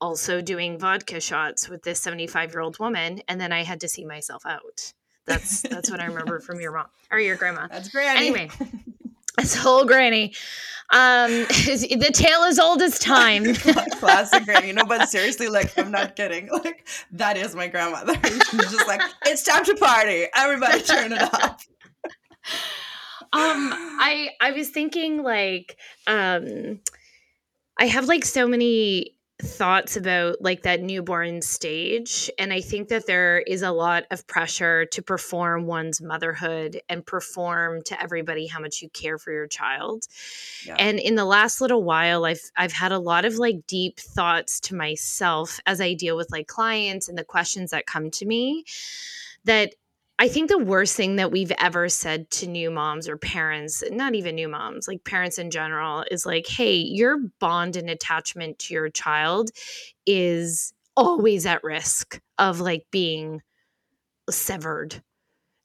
also 0.00 0.40
doing 0.40 0.78
vodka 0.78 1.20
shots 1.20 1.68
with 1.68 1.82
this 1.82 2.00
75 2.00 2.52
year 2.52 2.60
old 2.60 2.78
woman 2.78 3.20
and 3.28 3.40
then 3.40 3.52
i 3.52 3.62
had 3.62 3.80
to 3.80 3.88
see 3.88 4.04
myself 4.04 4.46
out 4.46 4.92
that's 5.26 5.62
that's 5.62 5.90
what 5.90 6.00
i 6.00 6.06
remember 6.06 6.40
from 6.40 6.60
your 6.60 6.72
mom 6.72 6.86
or 7.10 7.18
your 7.18 7.36
grandma 7.36 7.66
that's 7.70 7.88
great. 7.90 8.08
anyway 8.08 8.48
that's 9.36 9.54
whole 9.54 9.84
granny. 9.84 10.34
Um 10.92 11.30
the 11.48 12.10
tale 12.12 12.42
is 12.42 12.58
old 12.58 12.82
as 12.82 12.98
time. 12.98 13.54
Classic 14.00 14.44
granny 14.44 14.68
you 14.68 14.72
know 14.72 14.84
but 14.84 15.08
seriously 15.08 15.48
like 15.48 15.76
i'm 15.78 15.90
not 15.90 16.16
kidding. 16.16 16.48
Like 16.64 16.86
that 17.12 17.36
is 17.36 17.54
my 17.54 17.68
grandmother. 17.68 18.14
She's 18.24 18.70
just 18.70 18.86
like 18.88 19.00
it's 19.26 19.42
time 19.42 19.64
to 19.64 19.74
party. 19.76 20.26
Everybody 20.34 20.82
turn 20.82 21.12
it 21.12 21.22
off. 21.22 21.66
Um 23.32 23.70
i 24.00 24.30
i 24.40 24.50
was 24.50 24.70
thinking 24.70 25.22
like 25.22 25.76
um 26.08 26.80
i 27.78 27.86
have 27.86 28.06
like 28.06 28.24
so 28.24 28.48
many 28.48 29.14
thoughts 29.42 29.96
about 29.96 30.36
like 30.40 30.62
that 30.62 30.80
newborn 30.80 31.42
stage 31.42 32.30
and 32.38 32.52
i 32.52 32.60
think 32.60 32.88
that 32.88 33.06
there 33.06 33.40
is 33.40 33.62
a 33.62 33.70
lot 33.70 34.04
of 34.10 34.26
pressure 34.26 34.84
to 34.86 35.02
perform 35.02 35.66
one's 35.66 36.00
motherhood 36.00 36.80
and 36.88 37.04
perform 37.04 37.82
to 37.82 38.00
everybody 38.00 38.46
how 38.46 38.60
much 38.60 38.82
you 38.82 38.88
care 38.90 39.18
for 39.18 39.32
your 39.32 39.46
child 39.46 40.06
yeah. 40.66 40.76
and 40.78 40.98
in 40.98 41.14
the 41.14 41.24
last 41.24 41.60
little 41.60 41.82
while 41.82 42.24
i've 42.24 42.50
i've 42.56 42.72
had 42.72 42.92
a 42.92 42.98
lot 42.98 43.24
of 43.24 43.34
like 43.34 43.66
deep 43.66 43.98
thoughts 43.98 44.60
to 44.60 44.74
myself 44.74 45.60
as 45.66 45.80
i 45.80 45.94
deal 45.94 46.16
with 46.16 46.30
like 46.30 46.46
clients 46.46 47.08
and 47.08 47.16
the 47.16 47.24
questions 47.24 47.70
that 47.70 47.86
come 47.86 48.10
to 48.10 48.26
me 48.26 48.64
that 49.44 49.74
I 50.20 50.28
think 50.28 50.50
the 50.50 50.58
worst 50.58 50.96
thing 50.96 51.16
that 51.16 51.32
we've 51.32 51.52
ever 51.58 51.88
said 51.88 52.30
to 52.32 52.46
new 52.46 52.70
moms 52.70 53.08
or 53.08 53.16
parents, 53.16 53.82
not 53.90 54.14
even 54.14 54.34
new 54.34 54.50
moms, 54.50 54.86
like 54.86 55.02
parents 55.02 55.38
in 55.38 55.50
general, 55.50 56.04
is 56.10 56.26
like, 56.26 56.46
hey, 56.46 56.76
your 56.76 57.16
bond 57.38 57.74
and 57.74 57.88
attachment 57.88 58.58
to 58.58 58.74
your 58.74 58.90
child 58.90 59.50
is 60.04 60.74
always 60.94 61.46
at 61.46 61.64
risk 61.64 62.20
of 62.36 62.60
like 62.60 62.84
being 62.90 63.40
severed. 64.28 64.90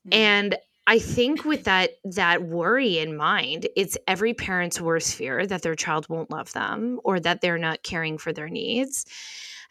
Mm-hmm. 0.08 0.14
And 0.14 0.56
I 0.88 1.00
think 1.00 1.44
with 1.44 1.66
that 1.66 1.98
that 2.06 2.44
worry 2.44 3.00
in 3.00 3.18
mind, 3.18 3.68
it's 3.76 3.98
every 4.08 4.34
parent's 4.34 4.80
worst 4.80 5.16
fear 5.16 5.46
that 5.46 5.64
their 5.64 5.76
child 5.76 6.08
won't 6.08 6.32
love 6.32 6.54
them 6.54 7.02
or 7.04 7.20
that 7.20 7.42
they're 7.42 7.58
not 7.58 7.84
caring 7.84 8.18
for 8.18 8.32
their 8.32 8.48
needs. 8.48 9.06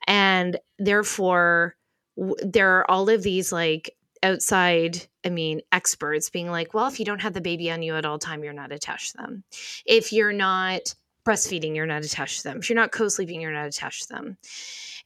And 0.07 0.59
therefore 0.79 1.75
there 2.17 2.76
are 2.81 2.91
all 2.91 3.09
of 3.09 3.23
these 3.23 3.50
like 3.50 3.97
outside 4.25 5.07
i 5.25 5.28
mean 5.28 5.61
experts 5.71 6.31
being 6.31 6.50
like 6.50 6.75
well 6.75 6.88
if 6.88 6.99
you 6.99 7.04
don't 7.04 7.23
have 7.23 7.35
the 7.35 7.40
baby 7.40 7.71
on 7.71 7.83
you 7.83 7.95
at 7.95 8.07
all 8.07 8.19
time 8.19 8.43
you're 8.43 8.52
not 8.52 8.73
attached 8.73 9.12
to 9.12 9.19
them. 9.19 9.45
If 9.87 10.12
you're 10.12 10.33
not 10.33 10.95
breastfeeding 11.25 11.76
you're 11.76 11.87
not 11.87 12.04
attached 12.04 12.38
to 12.38 12.49
them. 12.49 12.59
If 12.59 12.69
you're 12.69 12.76
not 12.76 12.90
co-sleeping 12.90 13.40
you're 13.40 13.52
not 13.52 13.66
attached 13.66 14.09
to 14.09 14.14
them. 14.14 14.37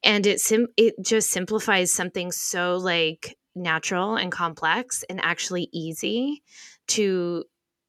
And 0.03 0.27
it 0.27 0.41
sim- 0.41 0.69
it 0.77 0.95
just 1.03 1.31
simplifies 1.31 1.93
something 1.93 2.33
so 2.33 2.77
like 2.77 3.37
natural 3.55 4.17
and 4.17 4.31
complex 4.31 5.05
and 5.11 5.21
actually 5.23 5.69
easy 5.73 6.43
to 6.89 7.45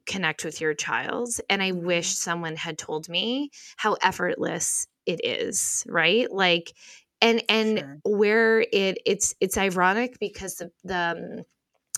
connect 0.08 0.44
with 0.44 0.60
your 0.60 0.74
child. 0.74 1.30
And 1.50 1.62
i 1.62 1.72
wish 1.72 2.08
mm-hmm. 2.08 2.30
someone 2.30 2.56
had 2.56 2.78
told 2.78 3.08
me 3.08 3.52
how 3.78 3.94
effortless 4.02 4.88
it 5.06 5.22
is 5.24 5.84
right? 5.88 6.32
Like 6.32 6.74
and 7.22 7.44
and 7.50 7.80
sure. 7.80 8.00
where 8.04 8.62
it 8.62 8.98
it's 9.06 9.36
it's 9.40 9.58
ironic 9.58 10.18
because 10.20 10.56
the 10.56 10.72
the 10.84 11.44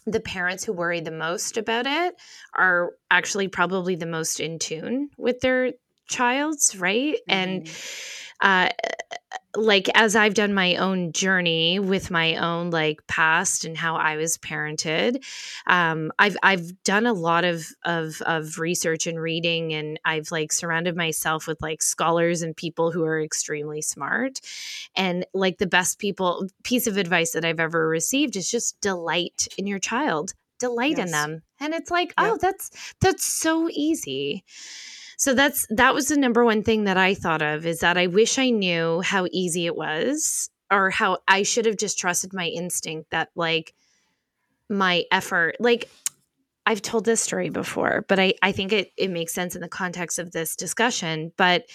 the 0.08 0.20
parents 0.20 0.64
who 0.64 0.74
worry 0.74 1.00
the 1.00 1.12
most 1.12 1.58
about 1.58 1.86
it 1.86 2.16
are 2.58 2.92
actually 3.12 3.48
probably 3.48 3.96
the 3.96 4.08
most 4.08 4.40
in 4.40 4.58
tune 4.58 5.10
with 5.18 5.40
their 5.42 5.74
child's 6.12 6.76
right 6.76 7.16
mm-hmm. 7.28 7.32
and 7.32 7.72
uh 8.42 8.70
like 9.56 9.90
as 9.96 10.16
I've 10.16 10.34
done 10.34 10.54
my 10.54 10.76
own 10.76 11.12
journey 11.12 11.80
with 11.80 12.10
my 12.10 12.36
own 12.38 12.70
like 12.70 13.06
past 13.08 13.66
and 13.66 13.78
how 13.78 13.96
I 13.96 14.16
was 14.16 14.38
parented, 14.38 15.24
um, 15.68 16.12
I've 16.20 16.38
I've 16.42 16.84
done 16.84 17.06
a 17.06 17.14
lot 17.14 17.44
of 17.44 17.68
of 17.84 18.22
of 18.22 18.60
research 18.60 19.08
and 19.08 19.20
reading, 19.20 19.74
and 19.74 20.00
I've 20.06 20.32
like 20.32 20.54
surrounded 20.54 20.96
myself 20.96 21.48
with 21.48 21.62
like 21.62 21.82
scholars 21.82 22.42
and 22.42 22.56
people 22.56 22.92
who 22.92 23.04
are 23.04 23.22
extremely 23.22 23.82
smart. 23.82 24.40
And 24.96 25.26
like 25.34 25.58
the 25.58 25.68
best 25.68 26.00
people 26.00 26.48
piece 26.64 26.88
of 26.88 26.98
advice 26.98 27.32
that 27.32 27.46
I've 27.46 27.60
ever 27.60 27.88
received 27.88 28.36
is 28.36 28.50
just 28.50 28.80
delight 28.80 29.48
in 29.58 29.68
your 29.68 29.80
child, 29.80 30.34
delight 30.60 30.98
yes. 30.98 31.08
in 31.08 31.12
them, 31.12 31.42
and 31.60 31.74
it's 31.74 31.92
like 31.92 32.14
yep. 32.18 32.32
oh 32.34 32.38
that's 32.40 32.72
that's 33.02 33.26
so 33.26 33.70
easy. 33.72 34.44
So 35.22 35.36
that's 35.36 35.68
that 35.70 35.94
was 35.94 36.08
the 36.08 36.18
number 36.18 36.44
one 36.44 36.64
thing 36.64 36.86
that 36.86 36.98
I 36.98 37.14
thought 37.14 37.44
of 37.44 37.68
is 37.68 37.82
that 37.82 37.96
I 37.96 38.08
wish 38.08 38.40
I 38.40 38.50
knew 38.50 39.02
how 39.02 39.28
easy 39.32 39.68
it 39.68 39.76
was 39.76 40.50
or 40.72 40.90
how 40.90 41.20
I 41.28 41.44
should 41.44 41.68
have 41.68 41.78
just 41.78 42.00
trusted 42.00 42.34
my 42.34 42.48
instinct 42.48 43.12
that 43.12 43.30
like 43.36 43.76
my 44.68 45.04
effort 45.12 45.58
like 45.60 45.92
I've 46.66 46.82
told 46.82 47.06
this 47.06 47.22
story 47.22 47.50
before, 47.50 48.04
but 48.08 48.18
I, 48.18 48.34
I 48.42 48.52
think 48.52 48.74
it, 48.74 48.90
it 48.98 49.12
makes 49.12 49.32
sense 49.32 49.54
in 49.54 49.62
the 49.62 49.68
context 49.68 50.18
of 50.18 50.32
this 50.32 50.56
discussion. 50.56 51.32
But 51.38 51.66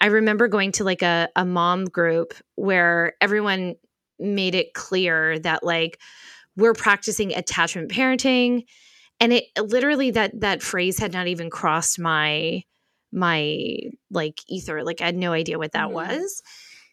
I 0.00 0.06
remember 0.06 0.48
going 0.48 0.72
to 0.72 0.84
like 0.84 1.02
a, 1.02 1.28
a 1.36 1.44
mom 1.44 1.84
group 1.84 2.32
where 2.54 3.12
everyone 3.20 3.74
made 4.18 4.54
it 4.54 4.72
clear 4.72 5.38
that 5.40 5.62
like 5.62 6.00
we're 6.56 6.72
practicing 6.72 7.34
attachment 7.34 7.90
parenting. 7.90 8.64
And 9.20 9.34
it 9.34 9.44
literally 9.60 10.12
that 10.12 10.40
that 10.40 10.62
phrase 10.62 10.98
had 10.98 11.12
not 11.12 11.26
even 11.26 11.50
crossed 11.50 11.98
my 11.98 12.62
my 13.16 13.80
like 14.10 14.40
ether. 14.48 14.84
Like 14.84 15.00
I 15.00 15.06
had 15.06 15.16
no 15.16 15.32
idea 15.32 15.58
what 15.58 15.72
that 15.72 15.86
mm-hmm. 15.86 15.94
was. 15.94 16.42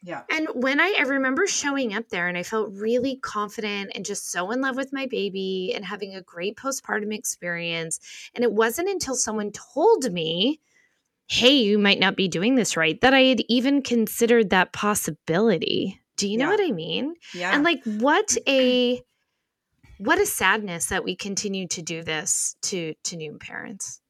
Yeah. 0.01 0.23
And 0.29 0.49
when 0.53 0.81
I, 0.81 0.95
I 0.99 1.03
remember 1.03 1.47
showing 1.47 1.95
up 1.95 2.09
there 2.09 2.27
and 2.27 2.37
I 2.37 2.43
felt 2.43 2.73
really 2.73 3.17
confident 3.17 3.91
and 3.95 4.03
just 4.05 4.31
so 4.31 4.51
in 4.51 4.59
love 4.59 4.75
with 4.75 4.91
my 4.91 5.05
baby 5.05 5.71
and 5.73 5.85
having 5.85 6.13
a 6.13 6.21
great 6.21 6.57
postpartum 6.57 7.13
experience. 7.13 8.01
And 8.35 8.43
it 8.43 8.51
wasn't 8.51 8.89
until 8.89 9.15
someone 9.15 9.51
told 9.51 10.11
me, 10.11 10.59
hey, 11.27 11.53
you 11.55 11.79
might 11.79 11.99
not 11.99 12.17
be 12.17 12.27
doing 12.27 12.55
this 12.55 12.75
right, 12.75 12.99
that 12.99 13.13
I 13.13 13.21
had 13.21 13.43
even 13.47 13.81
considered 13.81 14.49
that 14.49 14.73
possibility. 14.73 16.01
Do 16.17 16.27
you 16.27 16.37
know 16.37 16.45
yeah. 16.45 16.51
what 16.51 16.61
I 16.61 16.71
mean? 16.71 17.15
Yeah. 17.33 17.55
And 17.55 17.63
like 17.63 17.81
what 17.85 18.35
a 18.47 19.01
what 19.99 20.19
a 20.19 20.25
sadness 20.25 20.87
that 20.87 21.05
we 21.05 21.15
continue 21.15 21.67
to 21.69 21.81
do 21.81 22.03
this 22.03 22.57
to 22.63 22.93
to 23.05 23.15
new 23.15 23.37
parents. 23.37 24.01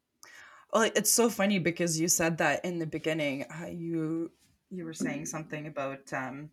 Well, 0.74 0.90
it's 0.96 1.12
so 1.12 1.30
funny 1.30 1.60
because 1.60 2.00
you 2.00 2.08
said 2.08 2.40
that 2.40 2.66
in 2.66 2.80
the 2.80 2.88
beginning. 2.88 3.44
Uh, 3.44 3.68
you 3.68 4.32
you 4.72 4.86
were 4.86 4.94
saying 4.94 5.28
something 5.28 5.68
about 5.68 6.12
um, 6.14 6.50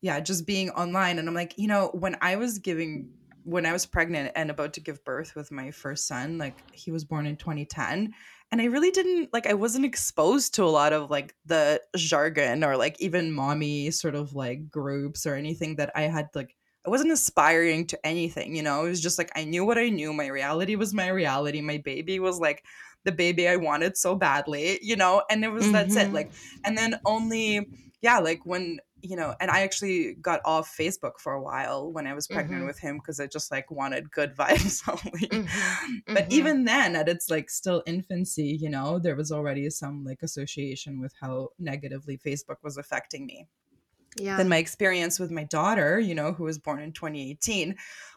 yeah, 0.00 0.18
just 0.18 0.44
being 0.44 0.70
online, 0.70 1.20
and 1.20 1.28
I'm 1.28 1.34
like, 1.34 1.56
you 1.56 1.68
know, 1.68 1.90
when 1.94 2.16
I 2.20 2.34
was 2.34 2.58
giving 2.58 3.10
when 3.44 3.64
I 3.64 3.72
was 3.72 3.86
pregnant 3.86 4.32
and 4.34 4.50
about 4.50 4.74
to 4.74 4.80
give 4.80 5.04
birth 5.04 5.34
with 5.36 5.52
my 5.52 5.70
first 5.70 6.06
son, 6.06 6.36
like 6.36 6.56
he 6.72 6.90
was 6.90 7.04
born 7.04 7.26
in 7.26 7.36
2010 7.36 8.12
and 8.52 8.60
I 8.60 8.64
really 8.64 8.90
didn't 8.90 9.32
like 9.32 9.46
I 9.46 9.54
wasn't 9.54 9.84
exposed 9.84 10.54
to 10.54 10.64
a 10.64 10.66
lot 10.66 10.92
of 10.92 11.10
like 11.10 11.34
the 11.46 11.80
jargon 11.96 12.64
or 12.64 12.76
like 12.76 13.00
even 13.00 13.32
mommy 13.32 13.90
sort 13.90 14.14
of 14.14 14.34
like 14.34 14.70
groups 14.70 15.26
or 15.26 15.34
anything 15.36 15.76
that 15.76 15.90
I 15.94 16.02
had 16.02 16.28
like 16.34 16.54
I 16.86 16.90
wasn't 16.90 17.12
aspiring 17.12 17.86
to 17.88 18.06
anything, 18.06 18.56
you 18.56 18.62
know. 18.62 18.86
It 18.86 18.88
was 18.88 19.02
just 19.02 19.18
like 19.18 19.30
I 19.36 19.44
knew 19.44 19.64
what 19.64 19.78
I 19.78 19.90
knew. 19.90 20.12
My 20.12 20.28
reality 20.28 20.76
was 20.76 20.94
my 20.94 21.08
reality. 21.08 21.60
My 21.60 21.78
baby 21.78 22.18
was 22.18 22.40
like 22.40 22.64
the 23.04 23.12
baby 23.12 23.48
I 23.48 23.56
wanted 23.56 23.96
so 23.96 24.14
badly, 24.14 24.78
you 24.82 24.96
know, 24.96 25.22
and 25.30 25.44
it 25.44 25.48
was 25.48 25.64
mm-hmm. 25.64 25.72
that's 25.72 25.96
it. 25.96 26.12
Like, 26.12 26.30
mm-hmm. 26.30 26.60
and 26.64 26.78
then 26.78 27.00
only, 27.04 27.68
yeah, 28.02 28.18
like 28.18 28.44
when, 28.44 28.78
you 29.02 29.16
know, 29.16 29.34
and 29.40 29.50
I 29.50 29.62
actually 29.62 30.14
got 30.20 30.40
off 30.44 30.74
Facebook 30.78 31.18
for 31.18 31.32
a 31.32 31.42
while 31.42 31.90
when 31.90 32.06
I 32.06 32.12
was 32.12 32.26
pregnant 32.26 32.60
mm-hmm. 32.60 32.66
with 32.66 32.78
him 32.78 32.98
because 32.98 33.18
I 33.18 33.26
just 33.26 33.50
like 33.50 33.70
wanted 33.70 34.10
good 34.10 34.36
vibes 34.38 34.86
only. 34.88 35.28
Mm-hmm. 35.28 36.14
But 36.14 36.24
mm-hmm. 36.24 36.32
even 36.32 36.64
then, 36.64 36.96
at 36.96 37.08
its 37.08 37.30
like 37.30 37.48
still 37.48 37.82
infancy, 37.86 38.58
you 38.60 38.68
know, 38.68 38.98
there 38.98 39.16
was 39.16 39.32
already 39.32 39.68
some 39.70 40.04
like 40.04 40.22
association 40.22 41.00
with 41.00 41.14
how 41.20 41.50
negatively 41.58 42.18
Facebook 42.18 42.56
was 42.62 42.76
affecting 42.76 43.26
me 43.26 43.48
yeah. 44.16 44.36
then 44.36 44.48
my 44.48 44.56
experience 44.56 45.18
with 45.18 45.30
my 45.30 45.44
daughter 45.44 45.98
you 45.98 46.14
know 46.14 46.32
who 46.32 46.44
was 46.44 46.58
born 46.58 46.80
in 46.80 46.92
2018 46.92 47.76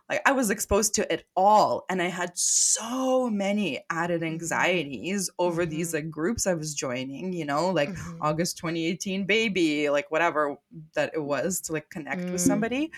like 0.09 0.21
i 0.25 0.31
was 0.31 0.49
exposed 0.49 0.95
to 0.95 1.13
it 1.13 1.25
all 1.35 1.85
and 1.89 2.01
i 2.01 2.07
had 2.07 2.31
so 2.35 3.29
many 3.29 3.83
added 3.89 4.21
mm-hmm. 4.21 4.33
anxieties 4.33 5.29
over 5.39 5.63
mm-hmm. 5.63 5.71
these 5.71 5.93
like 5.93 6.09
groups 6.09 6.47
i 6.47 6.53
was 6.53 6.73
joining 6.73 7.31
you 7.33 7.45
know 7.45 7.69
like 7.69 7.89
mm-hmm. 7.89 8.21
august 8.21 8.57
2018 8.57 9.25
baby 9.25 9.89
like 9.89 10.09
whatever 10.11 10.55
that 10.95 11.11
it 11.13 11.23
was 11.23 11.61
to 11.61 11.73
like 11.73 11.89
connect 11.89 12.21
mm-hmm. 12.21 12.33
with 12.33 12.41
mm. 12.41 12.47
somebody 12.47 12.91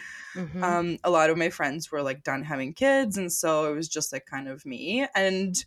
um 0.62 0.98
a 1.04 1.10
lot 1.10 1.30
of 1.30 1.38
my 1.38 1.50
friends 1.50 1.92
were 1.92 2.02
like 2.02 2.24
done 2.24 2.44
having 2.44 2.74
kids 2.74 3.18
and 3.18 3.32
so 3.32 3.72
it 3.72 3.76
was 3.76 3.88
just 3.88 4.12
like 4.12 4.26
kind 4.26 4.48
of 4.48 4.66
me 4.66 5.06
and 5.16 5.66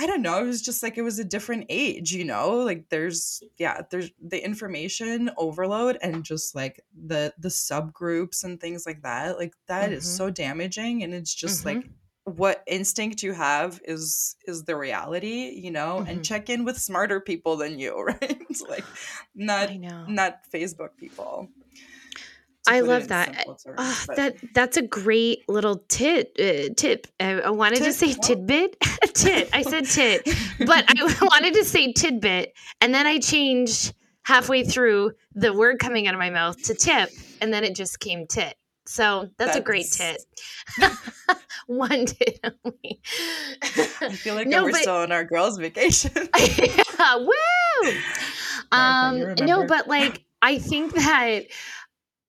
I 0.00 0.06
don't 0.06 0.22
know. 0.22 0.38
It 0.38 0.46
was 0.46 0.62
just 0.62 0.82
like 0.82 0.96
it 0.96 1.02
was 1.02 1.18
a 1.18 1.24
different 1.24 1.66
age, 1.68 2.12
you 2.12 2.24
know. 2.24 2.58
Like 2.58 2.88
there's 2.88 3.42
yeah, 3.58 3.82
there's 3.90 4.10
the 4.22 4.42
information 4.42 5.30
overload 5.36 5.98
and 6.00 6.24
just 6.24 6.54
like 6.54 6.80
the 6.94 7.34
the 7.38 7.48
subgroups 7.48 8.44
and 8.44 8.60
things 8.60 8.86
like 8.86 9.02
that. 9.02 9.38
Like 9.38 9.54
that 9.66 9.86
mm-hmm. 9.86 9.94
is 9.94 10.16
so 10.16 10.30
damaging, 10.30 11.02
and 11.02 11.12
it's 11.12 11.34
just 11.34 11.64
mm-hmm. 11.64 11.78
like 11.78 11.90
what 12.24 12.62
instinct 12.68 13.24
you 13.24 13.32
have 13.32 13.80
is 13.84 14.36
is 14.46 14.64
the 14.64 14.76
reality, 14.76 15.50
you 15.60 15.72
know. 15.72 15.98
Mm-hmm. 15.98 16.10
And 16.10 16.24
check 16.24 16.48
in 16.48 16.64
with 16.64 16.78
smarter 16.78 17.20
people 17.20 17.56
than 17.56 17.80
you, 17.80 18.00
right? 18.04 18.46
like 18.68 18.84
not 19.34 19.70
not 20.08 20.40
Facebook 20.52 20.90
people. 20.96 21.48
I 22.68 22.80
love 22.80 23.08
that. 23.08 23.44
Terms, 23.46 23.66
oh, 23.76 24.04
that 24.16 24.36
that's 24.54 24.76
a 24.76 24.82
great 24.82 25.48
little 25.48 25.84
tit 25.88 26.32
uh, 26.38 26.74
tip. 26.76 27.06
I, 27.18 27.40
I 27.40 27.50
wanted 27.50 27.78
tit? 27.78 27.86
to 27.86 27.92
say 27.92 28.12
tidbit. 28.12 28.76
tit. 29.14 29.48
I 29.52 29.62
said 29.62 29.86
tit, 29.86 30.24
but 30.66 30.84
I 30.88 31.16
wanted 31.22 31.54
to 31.54 31.64
say 31.64 31.92
tidbit, 31.92 32.54
and 32.80 32.94
then 32.94 33.06
I 33.06 33.18
changed 33.18 33.94
halfway 34.22 34.64
through 34.64 35.12
the 35.34 35.52
word 35.52 35.78
coming 35.78 36.06
out 36.06 36.14
of 36.14 36.20
my 36.20 36.30
mouth 36.30 36.62
to 36.64 36.74
tip, 36.74 37.10
and 37.40 37.52
then 37.52 37.64
it 37.64 37.74
just 37.74 38.00
came 38.00 38.26
tit. 38.26 38.54
So 38.86 39.28
that's, 39.38 39.52
that's... 39.52 39.56
a 39.56 39.60
great 39.60 39.86
tit. 39.90 40.22
One 41.66 42.06
tit 42.06 42.40
only. 42.64 43.00
I 43.62 44.10
feel 44.12 44.34
like 44.34 44.46
no, 44.46 44.64
we're 44.64 44.72
but... 44.72 44.80
still 44.80 44.96
on 44.96 45.12
our 45.12 45.24
girls' 45.24 45.58
vacation. 45.58 46.12
yeah, 46.14 47.16
woo! 47.16 47.92
Um, 48.72 49.34
no, 49.40 49.66
but 49.66 49.88
like 49.88 50.24
I 50.40 50.58
think 50.58 50.94
that 50.94 51.46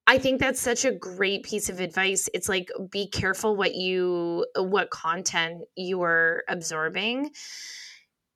I 0.10 0.18
think 0.18 0.40
that's 0.40 0.60
such 0.60 0.86
a 0.86 0.92
great 0.92 1.44
piece 1.44 1.70
of 1.70 1.80
advice. 1.80 2.28
It's 2.34 2.50
like 2.50 2.72
be 2.90 3.08
careful 3.08 3.56
what 3.56 3.76
you 3.76 4.48
what 4.56 4.90
content 4.90 5.66
you 5.76 6.02
are 6.02 6.44
absorbing. 6.48 7.30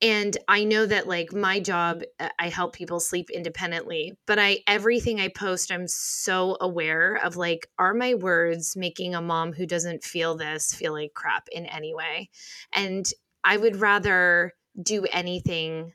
And 0.03 0.37
I 0.47 0.65
know 0.65 0.85
that 0.85 1.07
like 1.07 1.33
my 1.33 1.59
job 1.59 2.03
uh, 2.19 2.29
I 2.37 2.49
help 2.49 2.75
people 2.75 2.99
sleep 2.99 3.31
independently, 3.31 4.13
but 4.27 4.37
I 4.37 4.59
everything 4.67 5.19
I 5.19 5.29
post 5.29 5.71
I'm 5.71 5.87
so 5.87 6.57
aware 6.61 7.15
of 7.15 7.37
like 7.37 7.67
are 7.79 7.95
my 7.95 8.13
words 8.13 8.75
making 8.75 9.15
a 9.15 9.21
mom 9.21 9.51
who 9.51 9.65
doesn't 9.65 10.03
feel 10.03 10.37
this 10.37 10.75
feel 10.75 10.93
like 10.93 11.15
crap 11.15 11.47
in 11.51 11.65
any 11.65 11.95
way? 11.95 12.29
And 12.71 13.07
I 13.43 13.57
would 13.57 13.77
rather 13.77 14.53
do 14.79 15.07
anything 15.11 15.93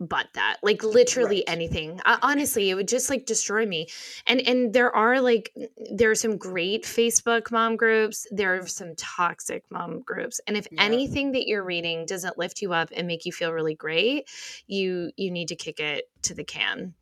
but 0.00 0.26
that 0.34 0.56
like 0.62 0.82
literally 0.82 1.44
right. 1.46 1.54
anything 1.54 2.00
uh, 2.04 2.18
honestly 2.22 2.70
it 2.70 2.74
would 2.74 2.88
just 2.88 3.10
like 3.10 3.26
destroy 3.26 3.66
me 3.66 3.88
and 4.26 4.40
and 4.40 4.72
there 4.72 4.94
are 4.94 5.20
like 5.20 5.52
there 5.90 6.10
are 6.10 6.14
some 6.14 6.36
great 6.36 6.84
facebook 6.84 7.50
mom 7.50 7.76
groups 7.76 8.26
there 8.30 8.54
are 8.54 8.66
some 8.66 8.94
toxic 8.96 9.64
mom 9.70 10.00
groups 10.02 10.40
and 10.46 10.56
if 10.56 10.68
yeah. 10.70 10.82
anything 10.82 11.32
that 11.32 11.46
you're 11.46 11.64
reading 11.64 12.06
doesn't 12.06 12.38
lift 12.38 12.62
you 12.62 12.72
up 12.72 12.90
and 12.96 13.06
make 13.06 13.26
you 13.26 13.32
feel 13.32 13.52
really 13.52 13.74
great 13.74 14.28
you 14.66 15.10
you 15.16 15.30
need 15.30 15.48
to 15.48 15.56
kick 15.56 15.80
it 15.80 16.04
to 16.22 16.34
the 16.34 16.44
can 16.44 16.94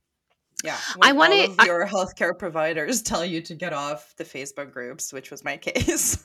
yeah, 0.64 0.78
I 1.02 1.12
want 1.12 1.32
to. 1.32 1.66
Your 1.66 1.86
healthcare 1.86 2.36
providers 2.36 3.02
tell 3.04 3.24
you 3.24 3.42
to 3.42 3.54
get 3.54 3.72
off 3.72 4.14
the 4.16 4.24
Facebook 4.24 4.72
groups, 4.72 5.12
which 5.12 5.30
was 5.30 5.44
my 5.44 5.56
case. 5.62 6.18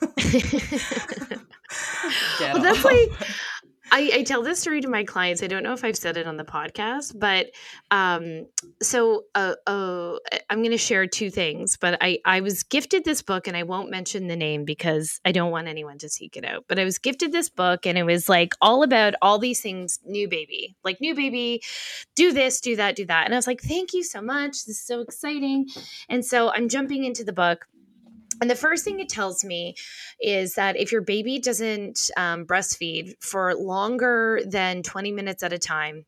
well, 2.40 2.62
that's 2.62 2.84
like 2.84 3.10
I, 3.92 4.10
I, 4.14 4.22
tell 4.22 4.42
this 4.42 4.58
story 4.58 4.80
to 4.80 4.88
my 4.88 5.04
clients. 5.04 5.42
I 5.42 5.46
don't 5.46 5.62
know 5.62 5.74
if 5.74 5.84
I've 5.84 5.98
said 5.98 6.16
it 6.16 6.26
on 6.26 6.38
the 6.38 6.44
podcast, 6.44 7.18
but 7.18 7.50
um, 7.90 8.46
so 8.80 9.24
uh, 9.34 9.54
uh, 9.66 10.16
I'm 10.48 10.60
going 10.60 10.70
to 10.70 10.78
share 10.78 11.06
two 11.06 11.30
things. 11.30 11.76
But 11.76 11.98
I, 12.00 12.18
I 12.24 12.40
was 12.40 12.62
gifted 12.62 13.04
this 13.04 13.20
book, 13.20 13.46
and 13.46 13.54
I 13.54 13.64
won't 13.64 13.90
mention 13.90 14.28
the 14.28 14.36
name 14.36 14.64
because 14.64 15.20
I 15.26 15.32
don't 15.32 15.50
want 15.50 15.68
anyone 15.68 15.98
to 15.98 16.08
seek 16.08 16.38
it 16.38 16.44
out. 16.44 16.64
But 16.68 16.78
I 16.78 16.84
was 16.84 16.98
gifted 16.98 17.32
this 17.32 17.50
book, 17.50 17.86
and 17.86 17.98
it 17.98 18.04
was 18.04 18.30
like 18.30 18.54
all 18.62 18.82
about 18.82 19.14
all 19.20 19.38
these 19.38 19.60
things 19.60 20.00
new 20.06 20.26
baby, 20.26 20.74
like 20.84 20.98
new 21.02 21.14
baby, 21.14 21.62
do 22.14 22.32
this, 22.32 22.62
do 22.62 22.76
that, 22.76 22.96
do 22.96 23.04
that. 23.04 23.26
And 23.26 23.34
I 23.34 23.36
was 23.36 23.46
like, 23.46 23.60
thank 23.60 23.92
you 23.92 24.02
so 24.02 24.22
much. 24.22 24.64
This 24.64 24.78
is 24.78 24.86
so 24.86 25.00
exciting. 25.00 25.66
And 26.08 26.24
so 26.24 26.50
I'm 26.50 26.70
jumping 26.70 27.04
into 27.04 27.24
the 27.24 27.32
book 27.34 27.66
and 28.40 28.50
the 28.50 28.56
first 28.56 28.84
thing 28.84 29.00
it 29.00 29.08
tells 29.08 29.44
me 29.44 29.74
is 30.20 30.54
that 30.54 30.76
if 30.76 30.92
your 30.92 31.02
baby 31.02 31.38
doesn't 31.38 32.10
um, 32.16 32.44
breastfeed 32.44 33.14
for 33.20 33.54
longer 33.54 34.40
than 34.46 34.82
20 34.82 35.12
minutes 35.12 35.42
at 35.42 35.52
a 35.52 35.58
time, 35.58 36.04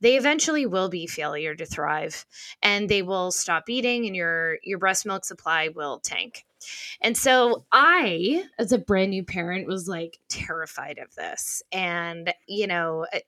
they 0.00 0.16
eventually 0.16 0.66
will 0.66 0.88
be 0.88 1.06
failure 1.06 1.54
to 1.54 1.64
thrive 1.64 2.26
and 2.62 2.88
they 2.88 3.02
will 3.02 3.30
stop 3.30 3.68
eating 3.68 4.06
and 4.06 4.14
your 4.14 4.58
your 4.62 4.78
breast 4.78 5.06
milk 5.06 5.24
supply 5.24 5.68
will 5.68 6.00
tank. 6.00 6.44
And 7.00 7.16
so 7.16 7.64
I, 7.72 8.44
as 8.58 8.72
a 8.72 8.78
brand 8.78 9.10
new 9.10 9.24
parent, 9.24 9.66
was 9.66 9.88
like 9.88 10.18
terrified 10.28 10.98
of 10.98 11.14
this. 11.14 11.62
And 11.72 12.32
you 12.46 12.66
know, 12.66 13.06
eh, 13.12 13.20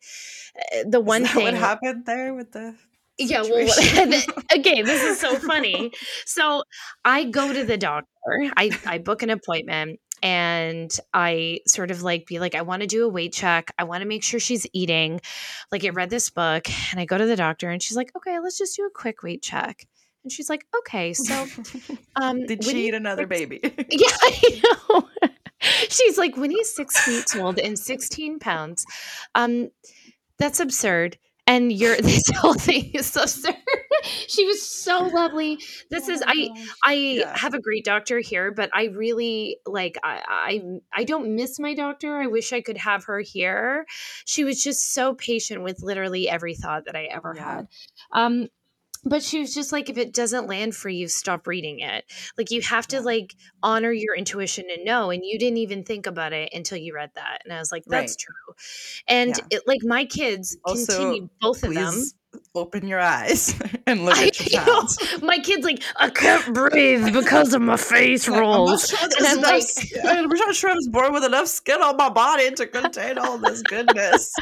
eh, 0.73 0.85
the 0.87 1.01
one 1.01 1.25
thing 1.25 1.45
what 1.45 1.55
happened 1.55 2.07
there 2.07 2.35
with 2.35 2.53
the 2.53 2.75
yeah 3.19 3.43
well 3.43 3.67
again 4.53 4.85
this 4.85 5.03
is 5.03 5.19
so 5.19 5.37
funny. 5.47 5.93
So 6.25 6.63
i 7.05 7.25
go 7.25 7.53
to 7.53 7.65
the 7.65 7.77
doctor 7.77 8.07
i 8.57 8.71
i 8.87 8.99
book 8.99 9.23
an 9.23 9.31
appointment 9.31 10.01
and 10.23 10.99
i 11.13 11.59
sort 11.67 11.91
of 11.91 12.03
like 12.03 12.27
be 12.27 12.39
like 12.39 12.55
i 12.55 12.63
want 12.63 12.81
to 12.81 12.87
do 12.87 13.05
a 13.05 13.09
weight 13.09 13.33
check 13.33 13.71
i 13.79 13.85
want 13.85 14.03
to 14.03 14.09
make 14.09 14.23
sure 14.23 14.41
she's 14.41 14.67
eating. 14.73 15.21
Like 15.73 15.85
i 15.85 15.89
read 15.91 16.11
this 16.11 16.31
book 16.31 16.67
and 16.91 17.01
i 17.01 17.05
go 17.05 17.19
to 17.19 17.27
the 17.27 17.37
doctor 17.37 17.71
and 17.71 17.83
she's 17.83 17.97
like 17.97 18.13
okay 18.17 18.39
let's 18.41 18.59
just 18.59 18.77
do 18.77 18.85
a 18.85 18.91
quick 18.91 19.23
weight 19.23 19.43
check. 19.43 19.87
And 20.25 20.33
she's 20.33 20.51
like 20.51 20.67
okay 20.79 21.13
so 21.13 21.47
um 22.17 22.45
did 22.47 22.65
she 22.65 22.89
eat 22.89 22.95
another 22.95 23.27
baby? 23.27 23.61
Yeah 23.63 24.17
i 24.23 24.61
know. 24.93 25.09
She's 25.89 26.19
like 26.19 26.37
when 26.37 26.51
he's 26.51 26.75
six 26.75 26.99
feet 27.01 27.41
old 27.41 27.59
and 27.59 27.79
16 27.79 28.39
pounds 28.39 28.85
um 29.35 29.71
that's 30.39 30.61
absurd 30.61 31.17
and 31.47 31.73
you're 31.73 31.97
this 32.01 32.23
whole 32.37 32.55
thing 32.55 32.91
is 32.95 33.07
so 33.07 33.23
absurd. 33.23 33.55
she 34.29 34.45
was 34.45 34.67
so 34.67 35.05
lovely. 35.07 35.59
This 35.91 36.09
oh 36.09 36.13
is 36.13 36.23
I 36.27 36.49
gosh. 36.49 36.69
I 36.85 36.93
yeah. 36.95 37.37
have 37.37 37.55
a 37.55 37.61
great 37.61 37.85
doctor 37.85 38.19
here, 38.19 38.53
but 38.53 38.71
I 38.75 38.85
really 38.87 39.59
like 39.67 39.97
I, 40.03 40.23
I 40.29 40.63
I 40.95 41.05
don't 41.05 41.35
miss 41.35 41.59
my 41.59 41.75
doctor. 41.75 42.17
I 42.17 42.27
wish 42.27 42.53
I 42.53 42.61
could 42.61 42.79
have 42.79 43.05
her 43.05 43.21
here. 43.21 43.87
She 44.25 44.45
was 44.45 44.63
just 44.63 44.93
so 44.93 45.15
patient 45.15 45.63
with 45.63 45.83
literally 45.83 46.29
every 46.29 46.55
thought 46.55 46.85
that 46.87 46.97
I 46.97 47.05
ever 47.05 47.35
yeah. 47.37 47.55
had. 47.57 47.69
Um 48.13 48.49
but 49.07 49.23
she 49.23 49.41
was 49.41 49.55
just 49.55 49.73
like 49.73 49.89
if 49.89 49.97
it 49.97 50.13
doesn't 50.13 50.47
land 50.47 50.75
for 50.75 50.89
you 50.89 51.09
stop 51.09 51.47
reading 51.47 51.81
it 51.81 52.05
like 52.37 52.51
you 52.51 52.61
have 52.61 52.87
to 52.87 53.01
like 53.01 53.35
honor 53.63 53.93
your 53.93 54.15
intuition 54.15 54.67
and 54.75 54.85
know 54.85 55.11
and 55.11 55.25
you 55.25 55.39
didn't 55.39 55.59
even 55.59 55.85
think 55.85 56.07
about 56.07 56.33
it 56.33 56.53
until 56.53 56.77
you 56.77 56.95
read 56.95 57.11
that 57.15 57.41
and 57.45 57.53
i 57.53 57.59
was 57.59 57.73
like 57.73 57.85
that's 57.87 58.13
right. 58.13 58.19
true 58.19 58.55
and 59.09 59.31
yeah. 59.31 59.59
it, 59.59 59.63
like 59.67 59.81
my 59.83 60.05
kids 60.05 60.57
also, 60.65 60.93
continue 60.93 61.29
both 61.41 61.63
of 61.63 61.73
them 61.73 61.95
open 62.55 62.87
your 62.87 63.01
eyes 63.01 63.59
and 63.87 64.05
look 64.05 64.17
at 64.17 64.41
your 64.41 64.63
child. 64.63 64.89
my 65.23 65.39
kid's 65.39 65.65
like, 65.65 65.83
I 65.97 66.11
can't 66.11 66.55
breathe 66.55 67.13
because 67.13 67.55
of 67.55 67.63
my 67.63 67.77
face 67.77 68.29
rolls. 68.29 68.95
I'm 69.19 69.41
not 69.41 69.63
sure, 69.63 70.03
like, 70.05 70.17
I'm 70.17 70.29
not 70.29 70.55
sure 70.55 70.71
I 70.71 70.75
was 70.75 70.89
born 70.89 71.13
with 71.13 71.25
enough 71.25 71.49
skin 71.49 71.83
on 71.83 71.97
my 71.97 72.09
body 72.09 72.51
to 72.53 72.67
contain 72.67 73.19
all 73.19 73.39
this 73.39 73.63
goodness 73.63 74.33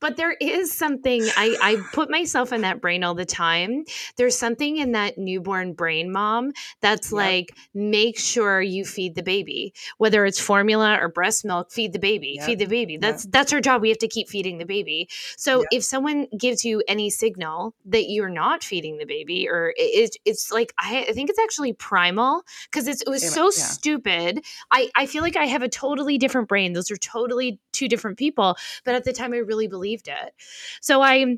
but 0.00 0.16
there 0.16 0.32
is 0.32 0.72
something 0.72 1.22
I, 1.36 1.56
I 1.60 1.76
put 1.92 2.10
myself 2.10 2.52
in 2.52 2.62
that 2.62 2.80
brain 2.80 3.04
all 3.04 3.14
the 3.14 3.24
time. 3.24 3.84
There's 4.16 4.36
something 4.36 4.76
in 4.76 4.92
that 4.92 5.18
newborn 5.18 5.72
brain 5.72 6.12
mom 6.12 6.52
that's 6.80 7.10
yep. 7.10 7.16
like, 7.16 7.56
make 7.74 8.18
sure 8.18 8.60
you 8.60 8.84
feed 8.84 9.14
the 9.14 9.22
baby, 9.22 9.74
whether 9.98 10.24
it's 10.24 10.40
formula 10.40 10.98
or 11.00 11.08
breast 11.08 11.44
milk, 11.44 11.70
feed 11.72 11.92
the 11.92 11.98
baby, 11.98 12.34
yep. 12.36 12.46
feed 12.46 12.58
the 12.58 12.66
baby. 12.66 12.96
That's 12.96 13.24
yep. 13.24 13.32
that's 13.32 13.52
our 13.52 13.60
job. 13.60 13.82
We 13.82 13.88
have 13.88 13.98
to 13.98 14.08
keep 14.08 14.28
feeding 14.28 14.58
the 14.58 14.66
baby. 14.66 15.08
So 15.36 15.64
if 15.70 15.84
someone 15.84 16.26
gives 16.38 16.64
you 16.64 16.82
any 16.88 17.10
signal 17.10 17.74
that 17.84 18.08
you're 18.10 18.28
not 18.28 18.64
feeding 18.64 18.98
the 18.98 19.04
baby, 19.04 19.48
or 19.48 19.74
it, 19.76 20.16
it's 20.24 20.50
like 20.50 20.72
I, 20.78 21.06
I 21.08 21.12
think 21.12 21.30
it's 21.30 21.38
actually 21.38 21.74
primal 21.74 22.42
because 22.70 22.88
it 22.88 23.02
was 23.06 23.28
so 23.32 23.44
yeah. 23.44 23.50
stupid. 23.50 24.44
I, 24.70 24.90
I 24.96 25.06
feel 25.06 25.22
like 25.22 25.36
I 25.36 25.44
have 25.44 25.62
a 25.62 25.68
totally 25.68 26.18
different 26.18 26.48
brain. 26.48 26.72
Those 26.72 26.90
are 26.90 26.96
totally 26.96 27.60
two 27.72 27.88
different 27.88 28.18
people. 28.18 28.56
But 28.84 28.94
at 28.94 29.04
the 29.04 29.12
time 29.12 29.32
I 29.32 29.38
really 29.38 29.68
believed 29.68 30.08
it. 30.08 30.34
So 30.80 31.02
I 31.02 31.36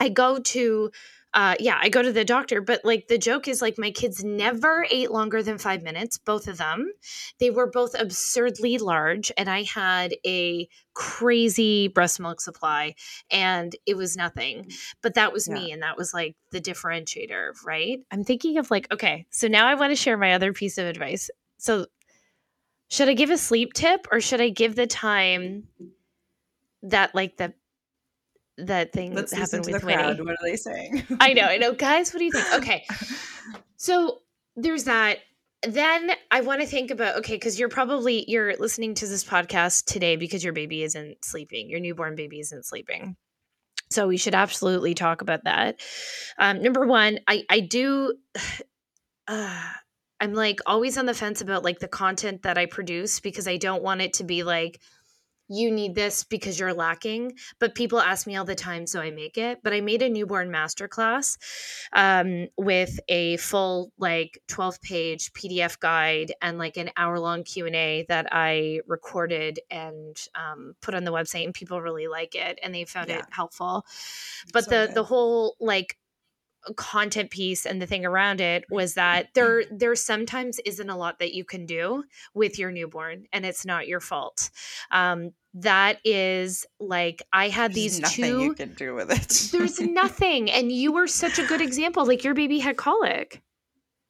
I 0.00 0.08
go 0.08 0.38
to 0.38 0.90
uh, 1.34 1.54
yeah, 1.60 1.78
I 1.80 1.90
go 1.90 2.00
to 2.00 2.12
the 2.12 2.24
doctor, 2.24 2.62
but 2.62 2.80
like 2.84 3.08
the 3.08 3.18
joke 3.18 3.48
is 3.48 3.60
like 3.60 3.78
my 3.78 3.90
kids 3.90 4.24
never 4.24 4.86
ate 4.90 5.10
longer 5.10 5.42
than 5.42 5.58
five 5.58 5.82
minutes, 5.82 6.16
both 6.16 6.48
of 6.48 6.56
them. 6.56 6.90
They 7.38 7.50
were 7.50 7.70
both 7.70 7.94
absurdly 7.98 8.78
large, 8.78 9.30
and 9.36 9.50
I 9.50 9.64
had 9.64 10.14
a 10.26 10.68
crazy 10.94 11.88
breast 11.88 12.18
milk 12.18 12.40
supply, 12.40 12.94
and 13.30 13.76
it 13.84 13.96
was 13.96 14.16
nothing. 14.16 14.70
But 15.02 15.14
that 15.14 15.32
was 15.34 15.48
yeah. 15.48 15.54
me, 15.54 15.72
and 15.72 15.82
that 15.82 15.98
was 15.98 16.14
like 16.14 16.34
the 16.50 16.62
differentiator, 16.62 17.52
right? 17.64 17.98
I'm 18.10 18.24
thinking 18.24 18.56
of 18.56 18.70
like, 18.70 18.90
okay, 18.90 19.26
so 19.30 19.48
now 19.48 19.66
I 19.66 19.74
want 19.74 19.90
to 19.90 19.96
share 19.96 20.16
my 20.16 20.32
other 20.32 20.54
piece 20.54 20.78
of 20.78 20.86
advice. 20.86 21.28
So, 21.58 21.86
should 22.88 23.10
I 23.10 23.14
give 23.14 23.28
a 23.28 23.36
sleep 23.36 23.74
tip 23.74 24.06
or 24.10 24.20
should 24.20 24.40
I 24.40 24.48
give 24.48 24.76
the 24.76 24.86
time 24.86 25.64
that 26.82 27.14
like 27.14 27.36
the 27.36 27.52
that 28.58 28.92
thing 28.92 29.14
Let's 29.14 29.32
happened 29.32 29.66
with 29.66 29.84
Winnie. 29.84 29.96
Crowd. 29.96 30.20
What 30.20 30.32
are 30.32 30.44
they 30.44 30.56
saying? 30.56 31.04
I 31.20 31.32
know, 31.32 31.42
I 31.42 31.56
know. 31.56 31.72
Guys, 31.72 32.12
what 32.12 32.18
do 32.18 32.24
you 32.24 32.32
think? 32.32 32.46
Okay. 32.54 32.84
So 33.76 34.20
there's 34.56 34.84
that. 34.84 35.18
Then 35.62 36.12
I 36.30 36.40
want 36.42 36.60
to 36.60 36.66
think 36.66 36.90
about 36.90 37.16
okay, 37.18 37.34
because 37.34 37.58
you're 37.58 37.68
probably 37.68 38.24
you're 38.28 38.56
listening 38.56 38.94
to 38.94 39.06
this 39.06 39.24
podcast 39.24 39.84
today 39.86 40.16
because 40.16 40.44
your 40.44 40.52
baby 40.52 40.82
isn't 40.82 41.24
sleeping, 41.24 41.68
your 41.68 41.80
newborn 41.80 42.14
baby 42.14 42.40
isn't 42.40 42.64
sleeping. 42.64 43.16
So 43.90 44.06
we 44.06 44.16
should 44.16 44.34
absolutely 44.34 44.94
talk 44.94 45.22
about 45.22 45.44
that. 45.44 45.80
Um, 46.38 46.62
number 46.62 46.86
one, 46.86 47.20
I 47.26 47.44
I 47.48 47.60
do. 47.60 48.14
Uh, 49.30 49.62
I'm 50.20 50.32
like 50.34 50.60
always 50.66 50.98
on 50.98 51.06
the 51.06 51.14
fence 51.14 51.40
about 51.40 51.62
like 51.62 51.78
the 51.78 51.88
content 51.88 52.42
that 52.42 52.58
I 52.58 52.66
produce 52.66 53.20
because 53.20 53.46
I 53.46 53.56
don't 53.56 53.82
want 53.82 54.00
it 54.00 54.14
to 54.14 54.24
be 54.24 54.42
like 54.42 54.80
you 55.48 55.70
need 55.70 55.94
this 55.94 56.24
because 56.24 56.58
you're 56.58 56.74
lacking. 56.74 57.32
But 57.58 57.74
people 57.74 58.00
ask 58.00 58.26
me 58.26 58.36
all 58.36 58.44
the 58.44 58.54
time, 58.54 58.86
so 58.86 59.00
I 59.00 59.10
make 59.10 59.38
it. 59.38 59.60
But 59.62 59.72
I 59.72 59.80
made 59.80 60.02
a 60.02 60.08
newborn 60.08 60.50
masterclass 60.50 61.36
um, 61.92 62.48
with 62.56 63.00
a 63.08 63.36
full 63.38 63.92
like 63.98 64.40
12 64.48 64.80
page 64.80 65.32
PDF 65.32 65.78
guide 65.78 66.32
and 66.42 66.58
like 66.58 66.76
an 66.76 66.90
hour 66.96 67.18
long 67.18 67.44
Q 67.44 67.66
and 67.66 67.76
A 67.76 68.04
that 68.08 68.28
I 68.32 68.80
recorded 68.86 69.60
and 69.70 70.16
um, 70.34 70.74
put 70.80 70.94
on 70.94 71.04
the 71.04 71.12
website, 71.12 71.44
and 71.44 71.54
people 71.54 71.80
really 71.80 72.08
like 72.08 72.34
it 72.34 72.58
and 72.62 72.74
they 72.74 72.84
found 72.84 73.08
yeah. 73.08 73.18
it 73.18 73.24
helpful. 73.30 73.84
But 74.52 74.64
so 74.64 74.70
the 74.70 74.86
good. 74.86 74.94
the 74.94 75.04
whole 75.04 75.56
like 75.60 75.96
content 76.76 77.30
piece 77.30 77.66
and 77.66 77.80
the 77.80 77.86
thing 77.86 78.04
around 78.04 78.40
it 78.40 78.64
was 78.70 78.94
that 78.94 79.28
there 79.34 79.64
there 79.70 79.94
sometimes 79.94 80.58
isn't 80.64 80.90
a 80.90 80.96
lot 80.96 81.18
that 81.18 81.34
you 81.34 81.44
can 81.44 81.66
do 81.66 82.04
with 82.34 82.58
your 82.58 82.70
newborn 82.70 83.24
and 83.32 83.46
it's 83.46 83.64
not 83.64 83.88
your 83.88 84.00
fault. 84.00 84.50
Um 84.90 85.30
that 85.54 85.98
is 86.04 86.66
like 86.78 87.22
i 87.32 87.48
had 87.48 87.72
there's 87.72 87.74
these 87.74 88.00
nothing 88.00 88.24
two 88.24 88.42
you 88.42 88.54
can 88.54 88.74
do 88.74 88.94
with 88.94 89.10
it. 89.10 89.50
There's 89.50 89.80
nothing 89.80 90.50
and 90.50 90.70
you 90.70 90.92
were 90.92 91.06
such 91.06 91.38
a 91.38 91.46
good 91.46 91.60
example 91.68 92.06
like 92.06 92.22
your 92.22 92.34
baby 92.34 92.58
had 92.58 92.76
colic 92.76 93.42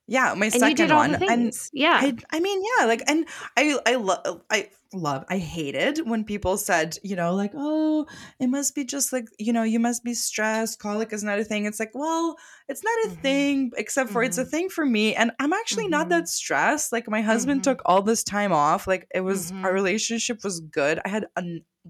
yeah 0.09 0.35
my 0.35 0.47
and 0.47 0.55
second 0.55 0.91
one 0.91 1.15
and 1.23 1.53
yeah 1.73 1.99
I, 2.01 2.17
I 2.31 2.41
mean 2.41 2.61
yeah 2.79 2.87
like 2.87 3.03
and 3.07 3.27
i 3.57 3.79
i 3.87 3.95
love 3.95 4.43
i 4.51 4.71
love 4.95 5.27
i 5.29 5.37
hated 5.37 5.99
when 6.09 6.25
people 6.25 6.57
said 6.57 6.97
you 7.03 7.15
know 7.15 7.35
like 7.35 7.53
oh 7.55 8.07
it 8.41 8.47
must 8.47 8.75
be 8.75 8.85
just 8.85 9.13
like 9.13 9.29
you 9.39 9.53
know 9.53 9.63
you 9.63 9.79
must 9.79 10.03
be 10.03 10.15
stressed 10.15 10.79
colic 10.79 11.13
is 11.13 11.23
not 11.23 11.39
a 11.39 11.45
thing 11.45 11.67
it's 11.67 11.79
like 11.79 11.91
well 11.95 12.37
it's 12.69 12.83
not 12.83 13.05
a 13.05 13.09
mm-hmm. 13.09 13.21
thing 13.21 13.71
except 13.77 14.09
for 14.11 14.23
mm-hmm. 14.23 14.29
it's 14.29 14.39
a 14.39 14.43
mm-hmm. 14.43 14.51
thing 14.51 14.69
for 14.71 14.87
me 14.87 15.15
and 15.15 15.31
i'm 15.39 15.53
actually 15.53 15.85
mm-hmm. 15.85 15.91
not 15.91 16.09
that 16.09 16.27
stressed 16.27 16.91
like 16.91 17.07
my 17.09 17.21
husband 17.21 17.61
mm-hmm. 17.61 17.71
took 17.71 17.83
all 17.85 18.01
this 18.01 18.25
time 18.25 18.53
off 18.53 18.87
like 18.87 19.07
it 19.15 19.21
was 19.21 19.51
our 19.51 19.57
mm-hmm. 19.57 19.75
relationship 19.75 20.43
was 20.43 20.61
good 20.61 20.99
i 21.05 21.09
had 21.09 21.27
a 21.37 21.43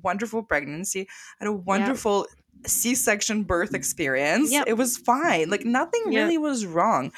wonderful 0.03 0.43
pregnancy 0.43 1.09
I 1.41 1.45
had 1.45 1.49
a 1.49 1.53
wonderful 1.53 2.27
c-section 2.67 3.45
birth 3.45 3.75
experience 3.75 4.51
yep. 4.51 4.67
it 4.67 4.75
was 4.75 4.97
fine 4.97 5.49
like 5.49 5.65
nothing 5.65 6.13
yep. 6.13 6.25
really 6.25 6.39
was 6.39 6.67
wrong 6.67 7.13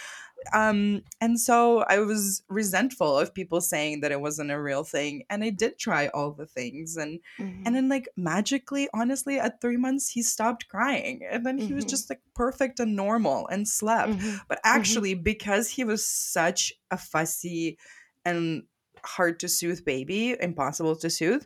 um 0.53 1.03
and 1.21 1.39
so 1.39 1.81
i 1.89 1.99
was 1.99 2.43
resentful 2.49 3.19
of 3.19 3.35
people 3.35 3.61
saying 3.61 4.01
that 4.01 4.13
it 4.13 4.21
wasn't 4.21 4.51
a 4.51 4.61
real 4.61 4.85
thing 4.85 5.23
and 5.29 5.45
i 5.45 5.51
did 5.51 5.79
try 5.79 6.09
all 6.09 6.31
the 6.33 6.47
things 6.47 6.97
and 6.97 7.21
mm-hmm. 7.39 7.63
and 7.67 7.75
then 7.75 7.89
like 7.89 8.09
magically 8.17 8.89
honestly 8.95 9.39
at 9.39 9.61
three 9.61 9.77
months 9.77 10.09
he 10.09 10.23
stopped 10.23 10.69
crying 10.69 11.21
and 11.31 11.45
then 11.45 11.59
mm-hmm. 11.59 11.67
he 11.67 11.75
was 11.75 11.85
mm-hmm. 11.85 11.91
just 11.91 12.11
like 12.11 12.21
perfect 12.35 12.81
and 12.81 12.97
normal 12.97 13.47
and 13.49 13.69
slept 13.69 14.13
mm-hmm. 14.13 14.37
but 14.49 14.59
mm-hmm. 14.59 14.79
actually 14.79 15.15
because 15.15 15.69
he 15.69 15.85
was 15.85 16.07
such 16.07 16.73
a 16.91 16.97
fussy 16.97 17.79
and 18.25 18.63
hard 19.05 19.41
to 19.41 19.49
soothe 19.49 19.85
baby 19.85 20.37
impossible 20.41 20.97
to 20.97 21.11
soothe 21.11 21.45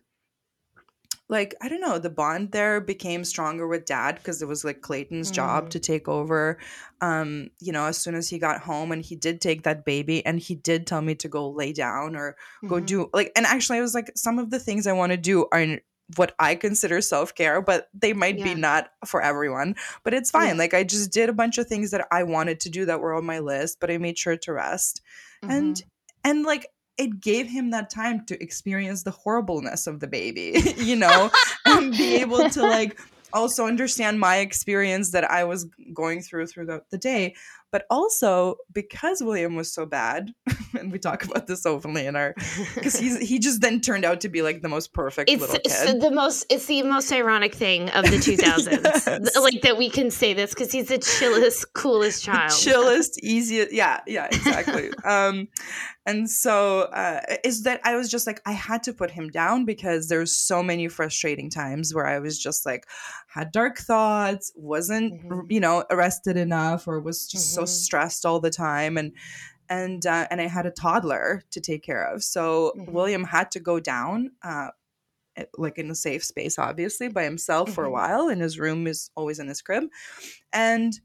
like 1.35 1.53
I 1.61 1.68
don't 1.68 1.81
know, 1.81 1.99
the 1.99 2.09
bond 2.09 2.53
there 2.53 2.81
became 2.81 3.25
stronger 3.25 3.66
with 3.66 3.87
dad 3.87 4.14
because 4.14 4.40
it 4.40 4.47
was 4.47 4.64
like 4.64 4.81
Clayton's 4.81 5.33
mm. 5.33 5.35
job 5.35 5.70
to 5.70 5.81
take 5.81 6.09
over. 6.09 6.59
Um, 7.01 7.51
you 7.61 7.73
know, 7.73 7.87
as 7.87 7.99
soon 7.99 8.14
as 8.14 8.31
he 8.31 8.38
got 8.38 8.61
home 8.61 8.92
and 8.92 9.05
he 9.05 9.16
did 9.16 9.40
take 9.40 9.64
that 9.64 9.85
baby 9.85 10.25
and 10.25 10.38
he 10.38 10.55
did 10.55 10.87
tell 10.87 11.03
me 11.03 11.16
to 11.16 11.29
go 11.29 11.51
lay 11.51 11.73
down 11.73 12.14
or 12.14 12.37
mm-hmm. 12.59 12.68
go 12.68 12.79
do 12.79 13.11
like 13.12 13.33
and 13.35 13.47
actually 13.47 13.79
I 13.79 13.83
was 13.83 13.94
like 13.94 14.12
some 14.14 14.38
of 14.38 14.51
the 14.51 14.61
things 14.61 14.87
I 14.87 14.92
want 14.92 15.11
to 15.11 15.18
do 15.18 15.47
are 15.51 15.81
what 16.16 16.37
I 16.38 16.55
consider 16.55 17.01
self-care, 17.01 17.62
but 17.62 17.88
they 17.92 18.12
might 18.12 18.38
yeah. 18.38 18.44
be 18.44 18.55
not 18.55 18.90
for 19.05 19.20
everyone. 19.20 19.75
But 20.05 20.14
it's 20.14 20.31
fine. 20.31 20.51
Yeah. 20.51 20.59
Like 20.59 20.75
I 20.75 20.85
just 20.85 21.11
did 21.11 21.29
a 21.29 21.35
bunch 21.35 21.59
of 21.59 21.66
things 21.66 21.90
that 21.90 22.07
I 22.12 22.23
wanted 22.23 22.61
to 22.61 22.70
do 22.70 22.85
that 22.85 23.01
were 23.01 23.14
on 23.14 23.25
my 23.25 23.40
list, 23.40 23.79
but 23.81 23.90
I 23.90 23.99
made 23.99 24.18
sure 24.18 24.37
to 24.37 24.53
rest. 24.53 25.03
Mm-hmm. 25.42 25.51
And 25.53 25.83
and 26.23 26.44
like 26.44 26.68
it 26.96 27.20
gave 27.20 27.48
him 27.48 27.70
that 27.70 27.90
time 27.90 28.24
to 28.26 28.42
experience 28.42 29.02
the 29.02 29.11
horribleness 29.11 29.87
of 29.87 30.00
the 30.00 30.07
baby, 30.07 30.54
you 30.76 30.96
know, 30.96 31.30
and 31.66 31.92
be 31.92 32.16
able 32.16 32.48
to 32.50 32.62
like 32.62 32.98
also 33.33 33.66
understand 33.66 34.20
my 34.20 34.37
experience 34.37 35.11
that 35.11 35.28
I 35.30 35.44
was 35.44 35.66
going 35.92 36.22
through 36.22 36.46
throughout 36.46 36.88
the 36.90 36.98
day. 36.98 37.35
But 37.74 37.87
also 37.90 38.58
because 38.72 39.20
William 39.20 39.56
was 39.56 39.72
so 39.72 39.84
bad, 39.84 40.32
and 40.78 40.92
we 40.92 41.00
talk 41.00 41.24
about 41.24 41.48
this 41.48 41.66
openly 41.66 42.06
in 42.06 42.14
our 42.14 42.32
because 42.76 42.96
he's 42.96 43.18
he 43.18 43.40
just 43.40 43.62
then 43.62 43.80
turned 43.80 44.04
out 44.04 44.20
to 44.20 44.28
be 44.28 44.42
like 44.42 44.62
the 44.62 44.68
most 44.68 44.92
perfect 44.92 45.28
it's, 45.28 45.40
little 45.40 45.58
kid. 45.58 46.00
the 46.00 46.12
most 46.12 46.46
it's 46.50 46.66
the 46.66 46.84
most 46.84 47.10
ironic 47.10 47.52
thing 47.52 47.90
of 47.90 48.04
the 48.04 48.18
2000s. 48.18 48.80
yes. 49.24 49.37
Like 49.37 49.62
that 49.62 49.76
we 49.76 49.90
can 49.90 50.12
say 50.12 50.34
this 50.34 50.54
because 50.54 50.70
he's 50.70 50.87
the 50.87 50.98
chillest, 50.98 51.72
coolest 51.72 52.22
child. 52.22 52.52
The 52.52 52.70
chillest, 52.70 53.20
easiest. 53.24 53.72
Yeah, 53.72 54.02
yeah, 54.06 54.26
exactly. 54.26 54.92
um, 55.04 55.48
and 56.06 56.30
so 56.30 56.82
uh, 56.82 57.20
is 57.44 57.62
that 57.62 57.80
I 57.82 57.96
was 57.96 58.10
just 58.10 58.26
like 58.26 58.40
I 58.44 58.52
had 58.52 58.82
to 58.84 58.92
put 58.92 59.10
him 59.10 59.30
down 59.30 59.64
because 59.64 60.08
there's 60.08 60.37
so 60.37 60.62
many 60.62 60.88
frustrating 60.88 61.48
times 61.50 61.94
where 61.94 62.06
I 62.06 62.18
was 62.18 62.38
just 62.38 62.66
like 62.66 62.87
had 63.26 63.52
dark 63.52 63.78
thoughts, 63.78 64.52
wasn't 64.54 65.14
mm-hmm. 65.14 65.50
you 65.50 65.60
know 65.60 65.84
arrested 65.90 66.37
enough, 66.37 66.87
or 66.87 67.00
was 67.00 67.26
just 67.26 67.48
mm-hmm. 67.48 67.62
so 67.62 67.63
stressed 67.64 68.24
all 68.27 68.40
the 68.40 68.50
time, 68.50 68.96
and 68.96 69.12
and 69.68 70.05
uh, 70.07 70.27
and 70.31 70.40
I 70.40 70.46
had 70.46 70.66
a 70.66 70.70
toddler 70.70 71.42
to 71.50 71.61
take 71.61 71.83
care 71.83 72.05
of. 72.05 72.22
So 72.22 72.72
mm-hmm. 72.77 72.92
William 72.92 73.24
had 73.24 73.50
to 73.53 73.61
go 73.61 73.81
down. 73.81 74.33
Uh, 74.42 74.68
like 75.59 75.79
in 75.79 75.90
a 75.90 75.96
safe 75.96 76.24
space 76.24 76.61
obviously 76.61 77.09
by 77.09 77.24
himself 77.24 77.72
for 77.72 77.83
a 77.83 77.87
mm-hmm. 77.87 77.94
while 77.94 78.29
and 78.29 78.40
his 78.40 78.57
room 78.57 78.87
is 78.87 79.11
always 79.16 79.40
in 79.40 79.48
his 79.48 79.62
crib 79.62 79.83
and 80.53 81.00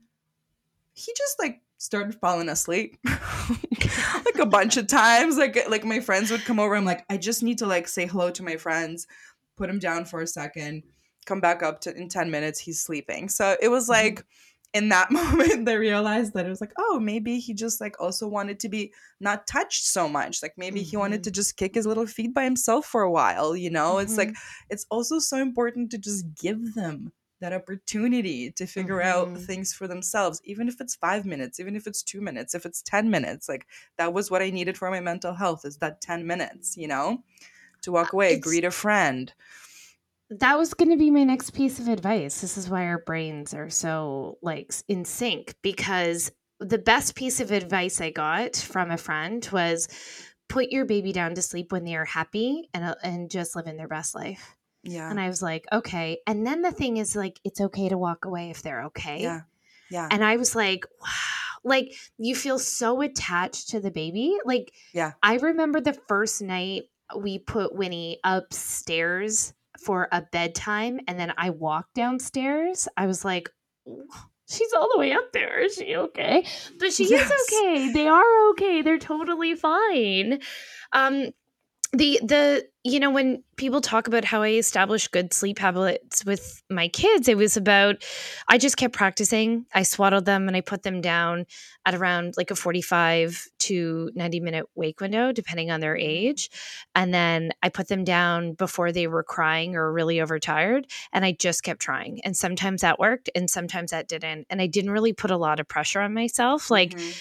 he 0.93 1.11
just 1.17 1.39
like 1.39 1.61
started 1.79 2.13
falling 2.13 2.49
asleep 2.49 2.97
like 3.05 4.37
a 4.37 4.45
bunch 4.45 4.77
of 4.77 4.85
times 4.85 5.37
like 5.37 5.57
like 5.69 5.83
my 5.83 5.99
friends 5.99 6.29
would 6.29 6.45
come 6.45 6.59
over 6.59 6.75
i'm 6.75 6.85
like 6.85 7.05
i 7.09 7.17
just 7.17 7.41
need 7.41 7.57
to 7.57 7.65
like 7.65 7.87
say 7.87 8.05
hello 8.05 8.29
to 8.29 8.43
my 8.43 8.57
friends 8.57 9.07
put 9.55 9.69
him 9.69 9.79
down 9.79 10.05
for 10.05 10.21
a 10.21 10.27
second 10.27 10.83
come 11.25 11.39
back 11.39 11.63
up 11.63 11.81
to 11.81 11.95
in 11.95 12.09
10 12.09 12.29
minutes 12.29 12.59
he's 12.59 12.79
sleeping 12.79 13.29
so 13.29 13.55
it 13.61 13.69
was 13.69 13.85
mm-hmm. 13.85 13.93
like 13.93 14.15
mm-hmm. 14.15 14.27
In 14.73 14.89
that 14.89 15.11
moment 15.11 15.65
they 15.65 15.77
realized 15.77 16.33
that 16.33 16.45
it 16.45 16.49
was 16.49 16.61
like 16.61 16.73
oh 16.77 16.99
maybe 16.99 17.39
he 17.39 17.53
just 17.53 17.81
like 17.81 17.99
also 17.99 18.27
wanted 18.27 18.59
to 18.59 18.69
be 18.69 18.93
not 19.19 19.47
touched 19.47 19.85
so 19.85 20.07
much 20.07 20.41
like 20.41 20.53
maybe 20.57 20.81
mm-hmm. 20.81 20.89
he 20.89 20.97
wanted 20.97 21.23
to 21.23 21.29
mm-hmm. 21.29 21.35
just 21.35 21.57
kick 21.57 21.75
his 21.75 21.85
little 21.85 22.07
feet 22.07 22.33
by 22.33 22.43
himself 22.43 22.85
for 22.85 23.01
a 23.01 23.11
while 23.11 23.55
you 23.55 23.69
know 23.69 23.93
mm-hmm. 23.93 24.03
it's 24.03 24.17
like 24.17 24.29
mm-hmm. 24.29 24.67
it's 24.69 24.85
also 24.89 25.19
so 25.19 25.37
important 25.37 25.89
to 25.91 25.97
just 25.97 26.25
give 26.35 26.73
them 26.75 27.11
that 27.41 27.53
opportunity 27.53 28.51
to 28.51 28.65
figure 28.65 28.99
mm-hmm. 28.99 29.33
out 29.33 29.39
things 29.39 29.73
for 29.73 29.87
themselves 29.87 30.41
even 30.43 30.67
if 30.67 30.79
it's 30.81 30.95
5 30.95 31.25
minutes 31.25 31.59
even 31.59 31.75
if 31.75 31.87
it's 31.87 32.03
2 32.03 32.21
minutes 32.21 32.53
if 32.53 32.65
it's 32.65 32.81
10 32.81 33.09
minutes 33.09 33.47
like 33.47 33.65
that 33.97 34.13
was 34.13 34.29
what 34.29 34.41
i 34.41 34.49
needed 34.49 34.77
for 34.77 34.91
my 34.91 34.99
mental 34.99 35.33
health 35.33 35.65
is 35.65 35.77
that 35.77 36.01
10 36.01 36.27
minutes 36.27 36.75
you 36.77 36.87
know 36.87 37.23
to 37.81 37.91
walk 37.91 38.13
uh, 38.13 38.17
away 38.17 38.33
it's, 38.33 38.45
greet 38.45 38.65
a 38.65 38.71
friend 38.71 39.33
that 40.29 40.57
was 40.57 40.73
going 40.73 40.91
to 40.91 40.97
be 40.97 41.11
my 41.11 41.23
next 41.23 41.51
piece 41.51 41.79
of 41.79 41.87
advice 41.87 42.41
this 42.41 42.57
is 42.57 42.69
why 42.69 42.85
our 42.85 42.99
brains 42.99 43.53
are 43.53 43.69
so 43.69 44.37
like 44.41 44.71
in 44.87 45.05
sync 45.05 45.55
because 45.61 46.31
the 46.59 46.77
best 46.77 47.15
piece 47.15 47.39
of 47.39 47.51
advice 47.51 48.01
i 48.01 48.09
got 48.09 48.55
from 48.55 48.91
a 48.91 48.97
friend 48.97 49.49
was 49.51 49.87
put 50.47 50.69
your 50.69 50.85
baby 50.85 51.11
down 51.11 51.35
to 51.35 51.41
sleep 51.41 51.71
when 51.71 51.83
they 51.83 51.95
are 51.95 52.05
happy 52.05 52.69
and 52.73 52.83
uh, 52.83 52.95
and 53.03 53.29
just 53.29 53.55
live 53.55 53.67
in 53.67 53.77
their 53.77 53.87
best 53.87 54.15
life 54.15 54.55
yeah. 54.83 55.09
And 55.09 55.19
I 55.19 55.27
was 55.27 55.41
like, 55.41 55.65
okay. 55.71 56.19
And 56.25 56.45
then 56.45 56.61
the 56.61 56.71
thing 56.71 56.97
is 56.97 57.15
like, 57.15 57.39
it's 57.43 57.61
okay 57.61 57.89
to 57.89 57.97
walk 57.97 58.25
away 58.25 58.49
if 58.49 58.61
they're 58.61 58.83
okay. 58.85 59.21
Yeah. 59.21 59.41
Yeah. 59.91 60.07
And 60.09 60.23
I 60.23 60.37
was 60.37 60.55
like, 60.55 60.85
wow. 61.01 61.07
Like 61.63 61.93
you 62.17 62.35
feel 62.35 62.57
so 62.57 63.01
attached 63.01 63.69
to 63.69 63.79
the 63.79 63.91
baby. 63.91 64.37
Like, 64.45 64.71
yeah. 64.93 65.13
I 65.21 65.35
remember 65.37 65.81
the 65.81 65.97
first 66.07 66.41
night 66.41 66.83
we 67.17 67.39
put 67.39 67.75
Winnie 67.75 68.19
upstairs 68.23 69.53
for 69.83 70.07
a 70.11 70.21
bedtime 70.31 70.99
and 71.07 71.19
then 71.19 71.33
I 71.37 71.49
walked 71.51 71.95
downstairs. 71.95 72.87
I 72.97 73.07
was 73.07 73.23
like, 73.25 73.49
she's 74.49 74.73
all 74.73 74.89
the 74.91 74.99
way 74.99 75.11
up 75.13 75.31
there. 75.33 75.59
Is 75.59 75.75
she 75.75 75.95
okay? 75.95 76.45
But 76.79 76.93
she 76.93 77.09
yes. 77.09 77.29
is 77.29 77.47
okay. 77.53 77.93
They 77.93 78.07
are 78.07 78.49
okay. 78.51 78.81
They're 78.81 78.99
totally 78.99 79.55
fine. 79.55 80.39
Um, 80.91 81.29
the 81.91 82.19
the 82.23 82.67
you 82.83 82.99
know 82.99 83.09
when 83.09 83.43
people 83.55 83.81
talk 83.81 84.07
about 84.07 84.23
how 84.23 84.43
i 84.43 84.49
established 84.49 85.11
good 85.11 85.33
sleep 85.33 85.57
habits 85.57 86.23
with 86.23 86.61
my 86.69 86.87
kids 86.87 87.27
it 87.27 87.35
was 87.35 87.57
about 87.57 88.03
i 88.47 88.57
just 88.57 88.77
kept 88.77 88.93
practicing. 88.93 89.65
I 89.73 89.83
swaddled 89.83 90.25
them 90.25 90.47
and 90.47 90.55
i 90.55 90.61
put 90.61 90.83
them 90.83 91.01
down 91.01 91.47
at 91.85 91.95
around 91.95 92.35
like 92.37 92.51
a 92.51 92.55
45 92.55 93.47
to 93.59 94.11
90 94.13 94.39
minute 94.39 94.65
wake 94.75 95.01
window 95.01 95.31
depending 95.31 95.71
on 95.71 95.79
their 95.79 95.95
mm-hmm. 95.95 96.09
age. 96.09 96.49
And 96.93 97.11
then 97.13 97.51
i 97.63 97.69
put 97.69 97.87
them 97.87 98.03
down 98.03 98.53
before 98.53 98.91
they 98.91 99.07
were 99.07 99.23
crying 99.23 99.75
or 99.75 99.91
really 99.91 100.21
overtired 100.21 100.85
and 101.11 101.25
i 101.25 101.31
just 101.31 101.63
kept 101.63 101.81
trying. 101.81 102.21
And 102.23 102.37
sometimes 102.37 102.81
that 102.81 102.99
worked 102.99 103.29
and 103.33 103.49
sometimes 103.49 103.91
that 103.91 104.07
didn't. 104.07 104.45
And 104.51 104.61
i 104.61 104.67
didn't 104.67 104.91
really 104.91 105.13
put 105.13 105.31
a 105.31 105.37
lot 105.37 105.59
of 105.59 105.67
pressure 105.67 106.01
on 106.01 106.13
myself. 106.13 106.69
Like 106.69 106.91
mm-hmm. 106.91 107.11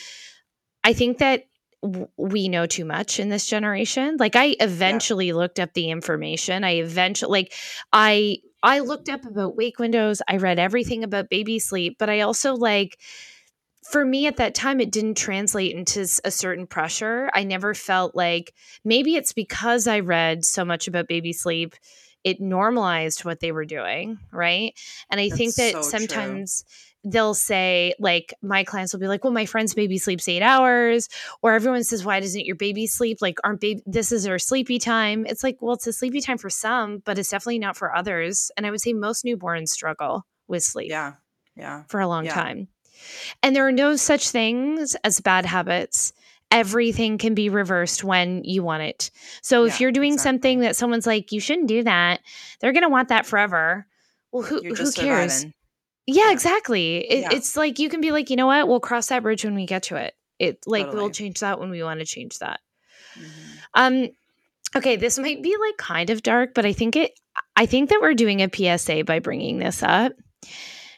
i 0.85 0.92
think 0.92 1.18
that 1.18 1.44
we 1.83 2.49
know 2.49 2.67
too 2.67 2.85
much 2.85 3.21
in 3.21 3.29
this 3.29 3.47
generation. 3.47 4.17
Like 4.19 4.37
I 4.37 4.57
eventually 4.61 5.29
yeah. 5.29 5.35
looked 5.35 5.61
up 5.61 5.73
the 5.75 5.91
information. 5.91 6.64
I 6.64 6.77
eventually 6.77 7.31
like 7.31 7.55
I 7.93 8.38
I 8.62 8.81
looked 8.81 9.09
up 9.09 9.25
about 9.25 9.57
wake 9.57 9.79
windows. 9.79 10.21
I 10.29 10.37
read 10.38 10.59
everything 10.59 11.05
about 11.05 11.31
baby 11.31 11.59
sleep, 11.59 11.97
but 11.99 12.11
I 12.11 12.21
also 12.23 12.55
like 12.55 12.99
for 13.91 14.05
me 14.05 14.27
at 14.27 14.37
that 14.37 14.55
time 14.55 14.81
it 14.81 14.91
didn't 14.91 15.17
translate 15.17 15.75
into 15.75 16.01
a 16.25 16.31
certain 16.31 16.67
pressure. 16.67 17.31
I 17.33 17.45
never 17.45 17.75
felt 17.75 18.17
like 18.17 18.53
maybe 18.85 19.14
it's 19.14 19.33
because 19.33 19.87
I 19.87 20.01
read 20.01 20.45
so 20.45 20.64
much 20.64 20.88
about 20.88 21.09
baby 21.09 21.33
sleep 21.33 21.75
it 22.25 22.41
normalized 22.41 23.25
what 23.25 23.41
they 23.41 23.53
were 23.53 23.64
doing, 23.64 24.19
right? 24.33 24.75
And 25.09 25.21
I 25.21 25.29
That's 25.29 25.38
think 25.38 25.55
that 25.55 25.73
so 25.73 25.83
sometimes 25.83 26.64
true 26.64 26.88
they'll 27.04 27.34
say 27.34 27.94
like 28.00 28.34
my 28.42 28.64
clients 28.64 28.92
will 28.92 29.00
be 29.00 29.08
like 29.08 29.24
well 29.24 29.32
my 29.32 29.46
friend's 29.46 29.74
baby 29.74 29.98
sleeps 29.98 30.28
eight 30.28 30.42
hours 30.42 31.08
or 31.42 31.52
everyone 31.52 31.84
says 31.84 32.04
why 32.04 32.20
doesn't 32.20 32.44
your 32.44 32.56
baby 32.56 32.87
sleep? 32.87 33.18
Like 33.20 33.38
aren't 33.44 33.61
baby 33.61 33.82
this 33.87 34.12
is 34.12 34.24
their 34.24 34.38
sleepy 34.38 34.78
time. 34.78 35.26
It's 35.26 35.44
like 35.44 35.58
well 35.61 35.74
it's 35.74 35.87
a 35.87 35.92
sleepy 35.92 36.20
time 36.20 36.38
for 36.38 36.50
some 36.50 36.98
but 37.04 37.18
it's 37.18 37.30
definitely 37.30 37.58
not 37.58 37.76
for 37.76 37.94
others 37.94 38.50
and 38.56 38.66
i 38.66 38.70
would 38.70 38.80
say 38.80 38.92
most 38.92 39.24
newborns 39.24 39.68
struggle 39.68 40.26
with 40.48 40.62
sleep 40.62 40.90
yeah 40.90 41.14
yeah 41.56 41.84
for 41.88 42.00
a 42.00 42.08
long 42.08 42.24
yeah. 42.24 42.34
time. 42.34 42.68
And 43.42 43.54
there 43.54 43.66
are 43.66 43.72
no 43.72 43.96
such 43.96 44.30
things 44.30 44.96
as 45.04 45.20
bad 45.20 45.46
habits. 45.46 46.12
Everything 46.50 47.18
can 47.18 47.34
be 47.34 47.48
reversed 47.48 48.02
when 48.02 48.42
you 48.42 48.62
want 48.62 48.82
it. 48.82 49.11
So 49.42 49.66
if 49.66 49.80
you're 49.80 49.92
doing 49.92 50.14
exactly. 50.14 50.28
something 50.28 50.61
that 50.61 50.76
someone's 50.76 51.06
like 51.06 51.30
you 51.30 51.40
shouldn't 51.40 51.68
do 51.68 51.84
that 51.84 52.20
they're 52.61 52.72
going 52.72 52.82
to 52.82 52.88
want 52.88 53.08
that 53.08 53.26
forever. 53.26 53.87
Well 54.32 54.42
who, 54.42 54.62
who 54.62 54.74
cares 54.92 54.94
surviving. 54.94 55.54
Yeah, 56.11 56.33
exactly. 56.33 57.01
It, 57.01 57.21
yeah. 57.21 57.29
It's 57.33 57.55
like 57.55 57.79
you 57.79 57.90
can 57.90 58.01
be 58.01 58.12
like, 58.12 58.31
you 58.31 58.37
know 58.37 58.47
what? 58.47 58.66
We'll 58.66 58.81
cross 58.81 59.09
that 59.09 59.23
bridge 59.23 59.44
when 59.44 59.55
we 59.55 59.66
get 59.66 59.83
to 59.85 59.97
it. 59.97 60.14
It 60.38 60.59
like 60.66 60.87
totally. 60.87 61.03
we'll 61.03 61.11
change 61.11 61.40
that 61.40 61.61
when 61.61 61.68
we 61.68 61.83
want 61.83 62.01
to 62.01 62.07
change 62.07 62.38
that. 62.38 62.61
Mm-hmm. 63.14 63.59
Um 63.75 64.09
okay, 64.75 64.97
this 64.97 65.18
might 65.18 65.42
be 65.42 65.55
like 65.61 65.77
kind 65.77 66.09
of 66.09 66.23
dark, 66.23 66.55
but 66.55 66.64
I 66.64 66.73
think 66.73 66.97
it 66.97 67.12
I 67.57 67.66
think 67.66 67.90
that 67.90 67.99
we're 68.01 68.14
doing 68.14 68.40
a 68.40 68.49
PSA 68.49 69.05
by 69.05 69.18
bringing 69.18 69.59
this 69.59 69.83
up. 69.83 70.12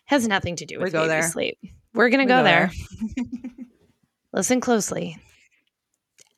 Has 0.04 0.28
nothing 0.28 0.54
to 0.56 0.64
do 0.64 0.78
with 0.78 0.84
we 0.84 0.90
go 0.90 1.08
there. 1.08 1.22
sleep. 1.22 1.58
We're 1.92 2.08
going 2.08 2.26
to 2.26 2.32
go, 2.32 2.38
go, 2.38 2.44
there. 2.44 2.70
there. 3.16 3.26
Listen 4.32 4.60
closely. 4.60 5.18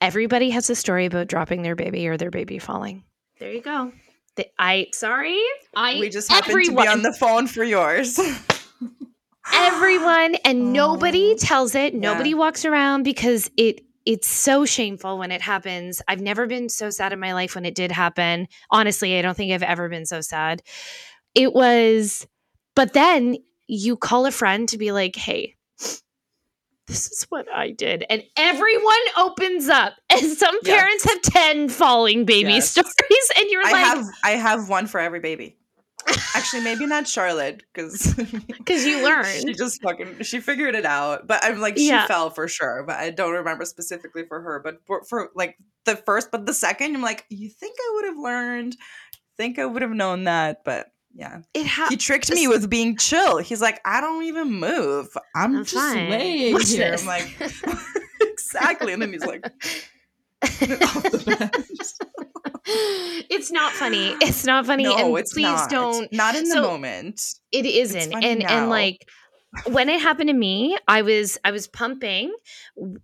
Everybody 0.01 0.49
has 0.49 0.71
a 0.71 0.75
story 0.75 1.05
about 1.05 1.27
dropping 1.27 1.61
their 1.61 1.77
baby 1.77 2.09
or 2.09 2.17
their 2.17 2.31
baby 2.31 2.59
falling. 2.59 3.05
There 3.39 3.53
you 3.53 3.61
go. 3.61 3.93
The, 4.37 4.47
I 4.59 4.87
sorry. 4.95 5.39
I 5.75 5.99
we 6.01 6.09
just 6.09 6.31
happened 6.31 6.53
everyone, 6.53 6.77
to 6.77 6.83
be 6.83 6.89
on 6.89 7.03
the 7.03 7.13
phone 7.13 7.47
for 7.47 7.65
yours. 7.65 8.19
everyone 9.53 10.35
and 10.45 10.73
nobody 10.73 11.33
oh. 11.33 11.37
tells 11.37 11.75
it. 11.75 11.95
Nobody 11.95 12.31
yeah. 12.31 12.37
walks 12.37 12.65
around 12.65 13.03
because 13.03 13.51
it 13.57 13.83
it's 14.05 14.29
so 14.29 14.65
shameful 14.65 15.17
when 15.19 15.31
it 15.31 15.41
happens. 15.41 16.03
I've 16.09 16.21
never 16.21 16.47
been 16.47 16.69
so 16.69 16.91
sad 16.91 17.13
in 17.13 17.21
my 17.21 17.35
life 17.35 17.55
when 17.55 17.65
it 17.65 17.75
did 17.75 17.93
happen. 17.93 18.49
Honestly, 18.71 19.17
I 19.17 19.23
don't 19.23 19.37
think 19.37 19.53
I've 19.53 19.63
ever 19.63 19.89
been 19.89 20.07
so 20.07 20.21
sad. 20.21 20.63
It 21.35 21.53
was 21.53 22.27
but 22.75 22.95
then 22.95 23.37
you 23.69 23.97
call 23.97 24.27
a 24.27 24.31
friend 24.31 24.69
to 24.71 24.79
be 24.79 24.93
like, 24.93 25.17
"Hey, 25.17 25.57
this 26.93 27.11
is 27.11 27.27
what 27.31 27.47
I 27.53 27.71
did. 27.71 28.05
And 28.11 28.23
everyone 28.37 28.95
opens 29.17 29.69
up. 29.69 29.95
And 30.13 30.31
some 30.37 30.55
yes. 30.63 30.77
parents 30.77 31.05
have 31.05 31.23
10 31.23 31.69
falling 31.71 32.27
baby 32.27 32.53
yes. 32.53 32.71
stories. 32.73 33.31
And 33.39 33.49
you're 33.49 33.67
I 33.67 33.73
like, 33.73 33.85
have, 33.85 34.07
I 34.23 34.31
have 34.33 34.69
one 34.69 34.87
for 34.87 35.01
every 35.01 35.21
baby. 35.21 35.57
Actually, 36.35 36.63
maybe 36.63 36.87
not 36.87 37.07
Charlotte 37.07 37.63
because 37.73 38.15
because 38.15 38.85
you 38.87 39.05
learned. 39.05 39.27
she 39.27 39.53
just 39.53 39.83
fucking 39.83 40.23
she 40.23 40.41
figured 40.41 40.75
it 40.75 40.87
out. 40.87 41.27
But 41.27 41.45
I'm 41.45 41.61
like 41.61 41.77
she 41.77 41.89
yeah. 41.89 42.07
fell 42.07 42.31
for 42.31 42.49
sure. 42.49 42.85
But 42.87 42.97
I 42.97 43.11
don't 43.11 43.33
remember 43.33 43.65
specifically 43.65 44.25
for 44.25 44.41
her. 44.41 44.61
But 44.61 44.79
for, 44.87 45.05
for 45.05 45.31
like 45.35 45.57
the 45.85 45.97
first, 45.97 46.31
but 46.31 46.47
the 46.47 46.55
second, 46.55 46.95
I'm 46.95 47.03
like, 47.03 47.25
you 47.29 47.49
think 47.49 47.77
I 47.79 47.93
would 47.95 48.05
have 48.07 48.19
learned? 48.19 48.77
Think 49.37 49.59
I 49.59 49.67
would 49.67 49.83
have 49.83 49.91
known 49.91 50.25
that? 50.25 50.63
But 50.65 50.93
yeah. 51.15 51.41
It 51.55 51.67
ha- 51.67 51.89
he 51.91 51.97
tricked 51.97 52.33
me 52.33 52.49
with 52.49 52.71
being 52.71 52.97
chill. 52.97 53.39
He's 53.39 53.61
like, 53.61 53.81
I 53.85 54.01
don't 54.01 54.25
even 54.25 54.53
move. 54.53 55.09
I'm, 55.35 55.57
I'm 55.57 55.65
just 55.65 55.75
fine. 55.75 56.11
laying 56.11 56.53
What's 56.55 56.73
here. 56.73 56.93
This? 56.93 57.03
I'm 57.03 57.07
like, 57.07 57.37
exactly. 58.21 58.93
And 58.93 59.03
then 59.03 59.13
he's 59.13 59.25
like, 59.25 59.45
it's 62.67 63.51
not 63.51 63.73
funny. 63.73 64.17
It's 64.21 64.45
not 64.45 64.67
funny. 64.67 64.85
No, 64.85 64.97
and 64.97 65.19
it's 65.19 65.33
please 65.33 65.45
not. 65.45 65.71
don't. 65.71 66.13
Not 66.13 66.35
in 66.35 66.45
the 66.45 66.55
so, 66.55 66.63
moment. 66.63 67.21
It 67.51 67.67
isn't. 67.67 68.13
And 68.13 68.41
now. 68.41 68.49
and 68.49 68.71
like 68.71 69.07
when 69.67 69.89
it 69.89 70.01
happened 70.01 70.29
to 70.29 70.35
me, 70.35 70.77
I 70.89 71.03
was 71.03 71.39
I 71.45 71.51
was 71.51 71.67
pumping. 71.67 72.35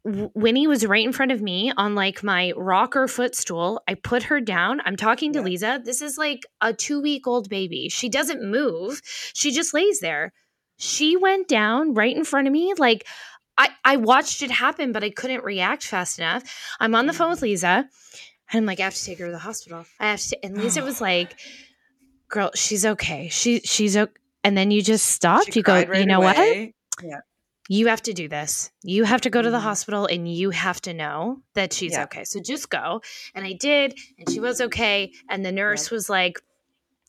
Winnie 0.04 0.66
was 0.66 0.86
right 0.86 1.04
in 1.04 1.12
front 1.12 1.32
of 1.32 1.42
me 1.42 1.72
on 1.76 1.94
like 1.94 2.22
my 2.22 2.52
rocker 2.56 3.06
footstool. 3.06 3.82
I 3.86 3.94
put 3.94 4.24
her 4.24 4.40
down. 4.40 4.80
I'm 4.84 4.96
talking 4.96 5.32
to 5.34 5.40
yeah. 5.40 5.44
Lisa. 5.44 5.80
This 5.84 6.00
is 6.00 6.16
like 6.16 6.46
a 6.60 6.72
two 6.72 7.02
week 7.02 7.26
old 7.26 7.48
baby. 7.48 7.88
She 7.88 8.08
doesn't 8.08 8.42
move. 8.42 9.02
She 9.34 9.50
just 9.50 9.74
lays 9.74 10.00
there. 10.00 10.32
She 10.78 11.16
went 11.16 11.48
down 11.48 11.92
right 11.94 12.16
in 12.16 12.24
front 12.24 12.46
of 12.46 12.52
me. 12.52 12.72
Like 12.78 13.06
I 13.58 13.68
I 13.84 13.96
watched 13.96 14.40
it 14.42 14.50
happen, 14.50 14.92
but 14.92 15.04
I 15.04 15.10
couldn't 15.10 15.44
react 15.44 15.82
fast 15.82 16.18
enough. 16.18 16.44
I'm 16.80 16.94
on 16.94 17.06
the 17.06 17.12
phone 17.12 17.30
with 17.30 17.40
mm-hmm. 17.40 17.46
Lisa, 17.46 17.88
and 18.50 18.58
I'm 18.58 18.66
like, 18.66 18.80
I 18.80 18.84
have 18.84 18.94
to 18.94 19.04
take 19.04 19.18
her 19.18 19.26
to 19.26 19.32
the 19.32 19.38
hospital. 19.38 19.84
I 20.00 20.10
have 20.10 20.20
to. 20.20 20.44
And 20.44 20.56
Lisa 20.56 20.82
was 20.82 21.00
like, 21.10 21.38
"Girl, 22.28 22.50
she's 22.54 22.84
okay. 22.86 23.28
She 23.28 23.60
she's 23.60 23.96
okay." 23.96 24.12
and 24.44 24.56
then 24.56 24.70
you 24.70 24.82
just 24.82 25.06
stopped. 25.06 25.52
She 25.52 25.60
you 25.60 25.62
go, 25.62 25.74
right 25.74 26.00
you 26.00 26.06
know 26.06 26.22
away. 26.22 26.74
what? 26.96 27.04
Yeah. 27.04 27.20
You 27.68 27.88
have 27.88 28.00
to 28.02 28.14
do 28.14 28.28
this. 28.28 28.70
You 28.82 29.04
have 29.04 29.20
to 29.22 29.30
go 29.30 29.42
to 29.42 29.50
the 29.50 29.58
mm-hmm. 29.58 29.66
hospital 29.66 30.06
and 30.06 30.26
you 30.26 30.50
have 30.50 30.80
to 30.82 30.94
know 30.94 31.42
that 31.54 31.74
she's 31.74 31.92
yeah. 31.92 32.04
okay. 32.04 32.24
So 32.24 32.40
just 32.40 32.70
go. 32.70 33.02
And 33.34 33.44
I 33.44 33.52
did, 33.52 33.94
and 34.18 34.30
she 34.30 34.40
was 34.40 34.62
okay. 34.62 35.12
And 35.28 35.44
the 35.44 35.52
nurse 35.52 35.90
was 35.90 36.08
like, 36.08 36.40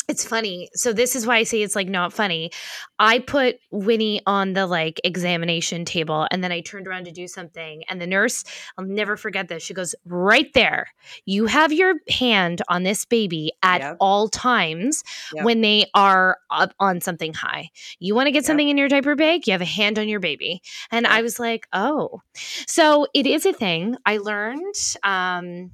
it's 0.10 0.26
funny. 0.26 0.70
So 0.74 0.92
this 0.92 1.16
is 1.16 1.28
why 1.28 1.38
I 1.38 1.44
say 1.44 1.62
it's 1.62 1.76
like 1.76 1.88
not 1.88 2.12
funny. 2.12 2.52
I 2.98 3.20
put 3.20 3.60
Winnie 3.72 4.22
on 4.26 4.54
the 4.54 4.66
like 4.66 5.00
examination 5.04 5.86
table 5.86 6.28
and 6.32 6.44
then 6.44 6.52
I 6.52 6.62
turned 6.62 6.88
around 6.88 7.06
to 7.06 7.12
do 7.12 7.28
something 7.28 7.84
and 7.88 8.02
the 8.02 8.08
nurse, 8.08 8.44
I'll 8.78 8.86
never 8.86 9.16
forget 9.16 9.48
this. 9.48 9.64
She 9.64 9.74
goes, 9.74 9.96
"Right 10.06 10.52
there. 10.54 10.88
You 11.26 11.46
have 11.46 11.72
your 11.72 11.96
hand 12.10 12.62
on 12.68 12.84
this 12.84 13.06
baby 13.06 13.52
at 13.64 13.82
yep. 13.82 13.98
all 14.00 14.28
times 14.28 15.04
yep. 15.34 15.46
when 15.46 15.62
they 15.62 15.86
are 15.94 16.38
up 16.50 16.74
on 16.80 17.02
something 17.02 17.34
high. 17.34 17.70
You 18.00 18.16
want 18.16 18.28
to 18.28 18.32
get 18.32 18.40
yep. 18.40 18.46
something 18.46 18.68
in 18.68 18.78
your 18.78 18.90
diaper 18.90 19.16
bag, 19.16 19.48
you 19.48 19.54
have 19.54 19.62
a 19.62 19.66
hand 19.66 20.00
on 20.00 20.10
your 20.10 20.20
baby." 20.20 20.62
And 20.92 21.06
I 21.06 21.22
was 21.22 21.40
like, 21.40 21.68
"Oh." 21.72 22.22
So 22.68 23.06
it 23.14 23.28
is 23.28 23.46
a 23.46 23.54
thing. 23.54 23.96
I 24.06 24.18
learned 24.18 24.76
um 25.04 25.72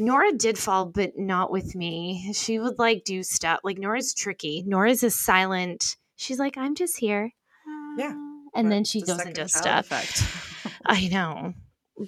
Nora 0.00 0.32
did 0.32 0.58
fall, 0.58 0.86
but 0.86 1.18
not 1.18 1.50
with 1.50 1.74
me. 1.74 2.32
She 2.32 2.58
would 2.58 2.78
like 2.78 3.04
do 3.04 3.22
stuff. 3.22 3.60
Like 3.62 3.78
Nora's 3.78 4.14
tricky. 4.14 4.64
Nora's 4.66 5.02
a 5.02 5.10
silent. 5.10 5.96
She's 6.16 6.38
like, 6.38 6.56
I'm 6.56 6.74
just 6.74 6.98
here. 6.98 7.32
Yeah. 7.96 8.14
And 8.54 8.70
then 8.70 8.84
she 8.84 9.00
the 9.00 9.06
goes 9.06 9.26
into 9.26 9.48
stuff. 9.48 9.90
I 10.86 11.08
know. 11.08 11.54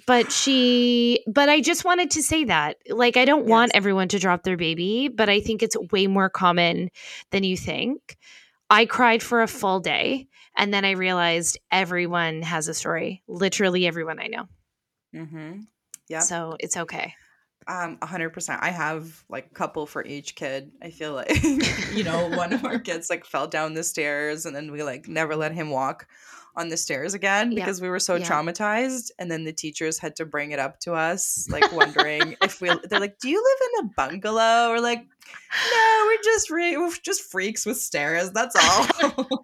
But 0.07 0.31
she, 0.31 1.23
but 1.27 1.49
I 1.49 1.61
just 1.61 1.85
wanted 1.85 2.11
to 2.11 2.23
say 2.23 2.45
that. 2.45 2.77
Like, 2.89 3.15
I 3.15 3.25
don't 3.25 3.43
yes. 3.43 3.49
want 3.49 3.71
everyone 3.75 4.07
to 4.09 4.19
drop 4.19 4.43
their 4.43 4.57
baby, 4.57 5.07
but 5.07 5.29
I 5.29 5.39
think 5.39 5.61
it's 5.61 5.77
way 5.91 6.07
more 6.07 6.29
common 6.29 6.89
than 7.29 7.43
you 7.43 7.55
think. 7.55 8.17
I 8.69 8.85
cried 8.85 9.21
for 9.21 9.43
a 9.43 9.47
full 9.47 9.79
day. 9.79 10.27
And 10.55 10.73
then 10.73 10.85
I 10.85 10.91
realized 10.91 11.59
everyone 11.71 12.41
has 12.43 12.67
a 12.67 12.73
story. 12.73 13.23
Literally 13.27 13.87
everyone 13.87 14.19
I 14.19 14.27
know. 14.27 14.47
Mm-hmm. 15.15 15.61
Yeah. 16.09 16.19
So 16.19 16.57
it's 16.59 16.77
okay. 16.77 17.15
Um, 17.67 17.97
hundred 18.01 18.31
percent. 18.31 18.59
I 18.61 18.69
have 18.69 19.23
like 19.29 19.47
a 19.47 19.53
couple 19.53 19.85
for 19.85 20.05
each 20.05 20.35
kid. 20.35 20.71
I 20.81 20.89
feel 20.89 21.13
like 21.13 21.43
you 21.93 22.03
know, 22.03 22.29
one 22.29 22.53
of 22.53 22.65
our 22.65 22.79
kids 22.89 23.09
like 23.09 23.25
fell 23.25 23.47
down 23.47 23.73
the 23.73 23.83
stairs 23.83 24.45
and 24.45 24.55
then 24.55 24.71
we 24.71 24.83
like 24.83 25.07
never 25.07 25.35
let 25.35 25.53
him 25.53 25.69
walk 25.69 26.07
on 26.55 26.69
the 26.69 26.77
stairs 26.77 27.13
again 27.15 27.55
because 27.55 27.81
we 27.81 27.89
were 27.89 27.99
so 27.99 28.19
traumatized. 28.19 29.11
And 29.17 29.31
then 29.31 29.43
the 29.43 29.53
teachers 29.53 29.97
had 29.97 30.15
to 30.17 30.25
bring 30.25 30.51
it 30.51 30.59
up 30.59 30.79
to 30.81 30.93
us, 30.93 31.47
like 31.49 31.71
wondering 31.71 32.35
if 32.41 32.61
we 32.61 32.69
they're 32.89 32.99
like, 32.99 33.17
Do 33.19 33.29
you 33.29 33.37
live 33.37 33.69
in 33.69 33.85
a 33.85 33.93
bungalow? 33.95 34.69
Or 34.69 34.79
like, 34.79 34.99
no, 34.99 36.05
we're 36.05 36.23
just 36.23 36.49
re- 36.49 36.77
we're 36.77 36.93
just 37.03 37.23
freaks 37.23 37.65
with 37.65 37.77
stairs. 37.77 38.31
That's 38.31 38.55
all. 38.55 39.43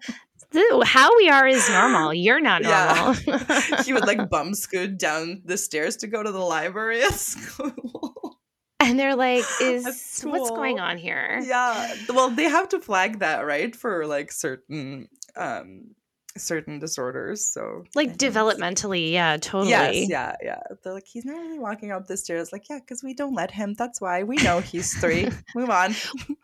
how 0.84 1.16
we 1.16 1.28
are 1.28 1.46
is 1.46 1.68
normal. 1.68 2.14
You're 2.14 2.40
not 2.40 2.62
normal. 2.62 3.14
Yeah. 3.26 3.82
he 3.82 3.92
would 3.92 4.06
like 4.06 4.28
bum 4.28 4.54
scoot 4.54 4.98
down 4.98 5.42
the 5.44 5.56
stairs 5.56 5.96
to 5.98 6.06
go 6.06 6.22
to 6.22 6.32
the 6.32 6.38
library 6.38 7.02
at 7.02 7.14
school. 7.14 8.38
And 8.80 8.98
they're 8.98 9.16
like, 9.16 9.44
is 9.60 10.22
what's 10.24 10.50
going 10.50 10.80
on 10.80 10.96
here? 10.96 11.40
Yeah. 11.44 11.94
Well, 12.08 12.30
they 12.30 12.44
have 12.44 12.70
to 12.70 12.80
flag 12.80 13.18
that, 13.20 13.44
right? 13.46 13.74
For 13.76 14.06
like 14.06 14.32
certain 14.32 15.08
um 15.36 15.94
certain 16.38 16.78
disorders. 16.78 17.46
So 17.46 17.84
like 17.94 18.16
developmentally, 18.16 19.12
yeah, 19.12 19.36
totally. 19.36 19.70
Yes, 19.70 20.08
yeah, 20.08 20.36
yeah. 20.42 20.60
They're 20.82 20.94
like, 20.94 21.06
he's 21.06 21.24
not 21.24 21.36
really 21.40 21.58
walking 21.58 21.90
up 21.90 22.06
the 22.06 22.16
stairs. 22.16 22.52
Like, 22.52 22.68
yeah, 22.68 22.78
because 22.78 23.02
we 23.02 23.14
don't 23.14 23.34
let 23.34 23.50
him. 23.50 23.74
That's 23.74 24.00
why 24.00 24.22
we 24.22 24.36
know 24.36 24.60
he's 24.60 24.98
three. 25.00 25.28
Move 25.54 25.70
on. 25.70 25.94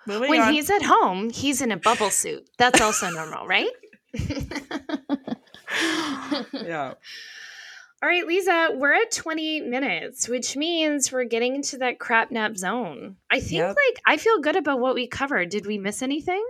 Moving 0.07 0.31
when 0.31 0.41
on. 0.41 0.53
he's 0.53 0.71
at 0.71 0.83
home, 0.83 1.31
he's 1.31 1.61
in 1.63 1.73
a 1.73 1.77
bubble 1.77 2.11
suit. 2.11 2.49
That's 2.59 2.81
also 2.81 3.11
normal, 3.11 3.47
right? 3.47 3.71
yeah. 6.53 6.95
All 8.03 8.11
right, 8.11 8.27
Lisa, 8.27 8.73
we're 8.75 8.93
at 8.93 9.11
20 9.11 9.63
minutes, 9.63 10.29
which 10.29 10.55
means 10.55 11.11
we're 11.11 11.25
getting 11.25 11.55
into 11.55 11.79
that 11.79 11.99
crap 11.99 12.31
nap 12.31 12.57
zone. 12.57 13.17
I 13.31 13.41
think 13.41 13.59
yep. 13.59 13.77
like 13.77 14.03
I 14.07 14.19
feel 14.19 14.41
good 14.41 14.57
about 14.57 14.81
what 14.81 14.95
we 14.95 15.07
covered. 15.07 15.49
Did 15.49 15.67
we 15.67 15.79
miss 15.79 16.03
anything? 16.03 16.45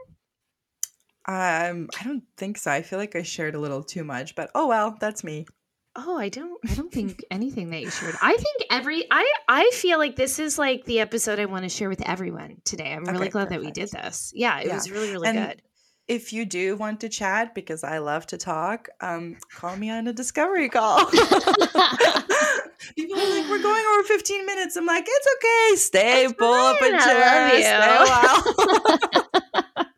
Um, 1.29 1.89
I 1.99 2.05
don't 2.05 2.25
think 2.37 2.59
so. 2.59 2.71
I 2.71 2.83
feel 2.83 2.99
like 2.99 3.17
I 3.17 3.23
shared 3.23 3.55
a 3.55 3.61
little 3.61 3.83
too 3.83 4.05
much, 4.05 4.35
but 4.35 4.51
oh 4.55 4.67
well, 4.67 4.97
that's 5.01 5.23
me. 5.23 5.47
Oh, 5.95 6.19
I 6.19 6.29
don't 6.29 6.59
I 6.69 6.75
don't 6.75 6.93
think 6.93 7.25
anything 7.31 7.71
that 7.71 7.81
you 7.81 7.91
shared. 7.91 8.17
I 8.21 8.35
think 8.35 8.65
every 8.71 9.05
I 9.11 9.33
I 9.49 9.71
feel 9.73 9.99
like 9.99 10.17
this 10.17 10.41
is 10.41 10.59
like 10.59 10.85
the 10.85 11.01
episode 11.01 11.39
I 11.39 11.47
want 11.47 11.63
to 11.63 11.69
share 11.69 11.89
with 11.89 12.03
everyone 12.03 12.57
today. 12.65 12.93
I'm 12.93 13.05
really 13.05 13.19
okay, 13.19 13.29
glad 13.31 13.49
perfect. 13.49 13.63
that 13.63 13.67
we 13.67 13.71
did 13.71 13.91
this. 13.91 14.33
Yeah, 14.35 14.61
it 14.61 14.67
yeah. 14.67 14.75
was 14.75 14.91
really 14.91 15.13
really 15.13 15.29
and 15.29 15.39
good 15.39 15.63
if 16.09 16.33
you 16.33 16.45
do 16.45 16.77
want 16.77 17.01
to 17.01 17.09
chat, 17.09 17.55
because 17.55 17.83
I 17.83 17.99
love 17.99 18.27
to 18.29 18.39
talk, 18.39 18.89
um, 19.01 19.37
call 19.55 19.77
me 19.77 19.91
on 19.91 20.07
a 20.07 20.13
discovery 20.13 20.69
call. 20.69 21.07
People 22.95 23.19
are 23.19 23.29
like, 23.31 23.51
we're 23.51 23.63
going 23.63 23.85
over 23.95 24.03
15 24.05 24.47
minutes. 24.47 24.77
I'm 24.77 24.87
like, 24.87 25.05
it's 25.07 25.29
okay. 25.37 25.77
Stay, 25.77 26.25
it's 26.25 26.33
pull 26.35 26.53
fine. 26.53 26.75
up 26.75 26.81
a 26.83 27.05
chair, 27.05 27.49
stay 27.51 27.75
a 27.75 28.05
while. 28.05 29.89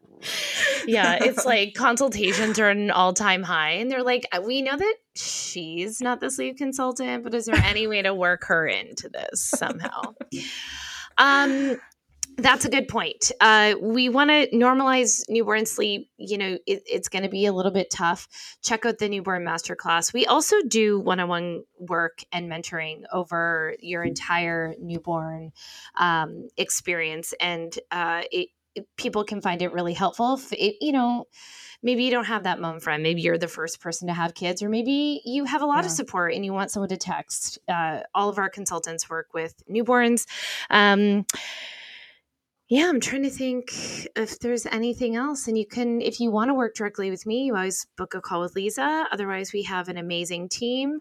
yeah, 0.87 1.19
it's 1.21 1.45
like 1.45 1.75
consultations 1.75 2.59
are 2.59 2.71
at 2.71 2.77
an 2.77 2.91
all 2.91 3.13
time 3.13 3.43
high. 3.43 3.73
And 3.73 3.91
they're 3.91 4.03
like, 4.03 4.27
we 4.43 4.63
know 4.63 4.77
that 4.77 4.95
she's 5.15 6.01
not 6.01 6.21
the 6.21 6.31
sleep 6.31 6.57
consultant, 6.57 7.25
but 7.25 7.35
is 7.35 7.47
there 7.47 7.57
any 7.57 7.87
way 7.87 8.01
to 8.03 8.15
work 8.15 8.45
her 8.47 8.67
into 8.67 9.09
this 9.09 9.43
somehow? 9.43 10.15
Um, 11.19 11.77
that's 12.39 12.65
a 12.65 12.71
good 12.71 12.87
point. 12.87 13.33
Uh, 13.41 13.75
we 13.81 14.09
want 14.09 14.31
to 14.31 14.49
normalize 14.51 15.23
newborn 15.29 15.67
sleep. 15.67 16.09
You 16.17 16.39
know, 16.39 16.59
it, 16.67 16.83
it's 16.87 17.09
going 17.09 17.25
to 17.25 17.29
be 17.29 17.47
a 17.47 17.53
little 17.53 17.73
bit 17.73 17.91
tough. 17.91 18.29
Check 18.63 18.87
out 18.87 18.99
the 18.99 19.09
newborn 19.09 19.45
masterclass. 19.45 20.13
We 20.13 20.25
also 20.27 20.57
do 20.67 21.01
one 21.01 21.19
on 21.21 21.29
one 21.29 21.65
work 21.79 22.21
and 22.33 22.51
mentoring 22.51 23.03
over 23.13 23.75
your 23.81 24.05
entire 24.05 24.75
newborn 24.81 25.51
um, 25.97 26.49
experience. 26.57 27.35
And 27.41 27.77
uh, 27.91 28.23
it, 28.31 28.51
it, 28.77 28.87
people 28.97 29.25
can 29.25 29.41
find 29.41 29.61
it 29.61 29.73
really 29.73 29.95
helpful. 29.95 30.35
If 30.35 30.53
it, 30.53 30.77
you 30.81 30.93
know, 30.93 31.27
maybe 31.83 32.05
you 32.05 32.13
don't 32.13 32.27
have 32.27 32.45
that 32.45 32.61
mom 32.61 32.79
friend. 32.79 33.03
Maybe 33.03 33.21
you're 33.21 33.39
the 33.39 33.49
first 33.49 33.81
person 33.81 34.07
to 34.09 34.15
have 34.15 34.35
kids, 34.35 34.63
or 34.63 34.69
maybe 34.69 35.23
you 35.25 35.45
have 35.45 35.63
a 35.63 35.67
lot 35.67 35.81
yeah. 35.81 35.87
of 35.87 35.91
support 35.91 36.35
and 36.35 36.45
you 36.45 36.53
want 36.53 36.71
someone 36.71 36.89
to 36.91 36.97
text. 36.97 37.59
Uh, 37.69 38.01
all 38.15 38.29
of 38.29 38.39
our 38.39 38.49
consultants 38.49 39.11
work 39.11 39.35
with 39.35 39.61
newborns. 39.69 40.27
Um, 40.71 41.25
yeah, 42.69 42.87
I'm 42.89 43.01
trying 43.01 43.23
to 43.23 43.31
think 43.31 43.73
if 44.15 44.39
there's 44.41 44.67
anything 44.67 45.17
else. 45.17 45.49
And 45.49 45.57
you 45.57 45.67
can, 45.67 46.03
if 46.03 46.21
you 46.21 46.31
want 46.31 46.51
to 46.51 46.55
work 46.55 46.75
directly 46.75 47.11
with 47.11 47.25
me, 47.25 47.45
you 47.45 47.57
always 47.57 47.87
book 47.97 48.15
a 48.15 48.21
call 48.21 48.43
with 48.43 48.55
Lisa. 48.55 49.07
Otherwise, 49.11 49.53
we 49.55 49.63
have 49.63 49.89
an 49.89 49.97
amazing 49.97 50.51
team 50.51 51.01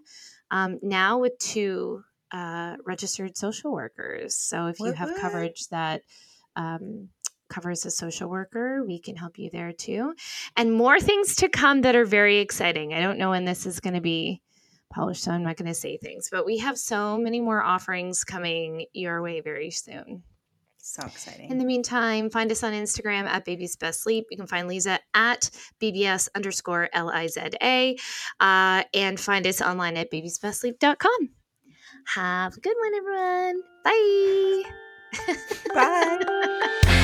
um, 0.49 0.79
now 0.81 1.19
with 1.19 1.37
two 1.39 2.03
uh, 2.31 2.77
registered 2.85 3.35
social 3.35 3.73
workers. 3.73 4.35
So 4.35 4.67
if 4.67 4.79
you 4.79 4.93
have 4.93 5.09
what? 5.09 5.19
coverage 5.19 5.67
that 5.67 6.03
um, 6.55 7.09
covers 7.49 7.85
a 7.85 7.91
social 7.91 8.29
worker, 8.29 8.83
we 8.85 8.99
can 8.99 9.17
help 9.17 9.37
you 9.37 9.49
there 9.51 9.73
too. 9.73 10.13
And 10.55 10.73
more 10.73 11.01
things 11.01 11.35
to 11.37 11.49
come 11.49 11.81
that 11.81 11.97
are 11.97 12.05
very 12.05 12.37
exciting. 12.37 12.93
I 12.93 13.01
don't 13.01 13.17
know 13.17 13.31
when 13.31 13.43
this 13.43 13.65
is 13.65 13.81
going 13.81 13.93
to 13.95 14.01
be 14.01 14.41
polished, 14.89 15.23
so 15.23 15.31
I'm 15.31 15.43
not 15.43 15.57
going 15.57 15.67
to 15.67 15.73
say 15.73 15.97
things, 15.97 16.29
but 16.31 16.45
we 16.45 16.59
have 16.59 16.77
so 16.77 17.17
many 17.17 17.41
more 17.41 17.61
offerings 17.61 18.23
coming 18.23 18.85
your 18.93 19.21
way 19.21 19.41
very 19.41 19.69
soon. 19.69 20.23
So 20.89 21.05
exciting. 21.05 21.51
In 21.51 21.57
the 21.57 21.65
meantime, 21.65 22.29
find 22.29 22.49
us 22.49 22.63
on 22.63 22.71
Instagram 22.71 23.25
at 23.25 23.43
Baby's 23.43 23.75
Best 23.75 24.03
Sleep. 24.03 24.25
You 24.31 24.37
can 24.37 24.47
find 24.47 24.69
Lisa 24.69 24.99
at 25.13 25.49
BBS 25.81 26.29
underscore 26.33 26.87
L 26.93 27.09
I 27.09 27.27
Z 27.27 27.41
A 27.61 27.97
uh, 28.39 28.83
and 28.93 29.19
find 29.19 29.45
us 29.45 29.61
online 29.61 29.97
at 29.97 30.09
babysbestsleep.com. 30.09 31.29
Have 32.15 32.55
a 32.55 32.59
good 32.61 32.75
one, 32.79 32.95
everyone. 32.95 33.63
Bye. 33.83 34.63
Bye. 35.73 37.03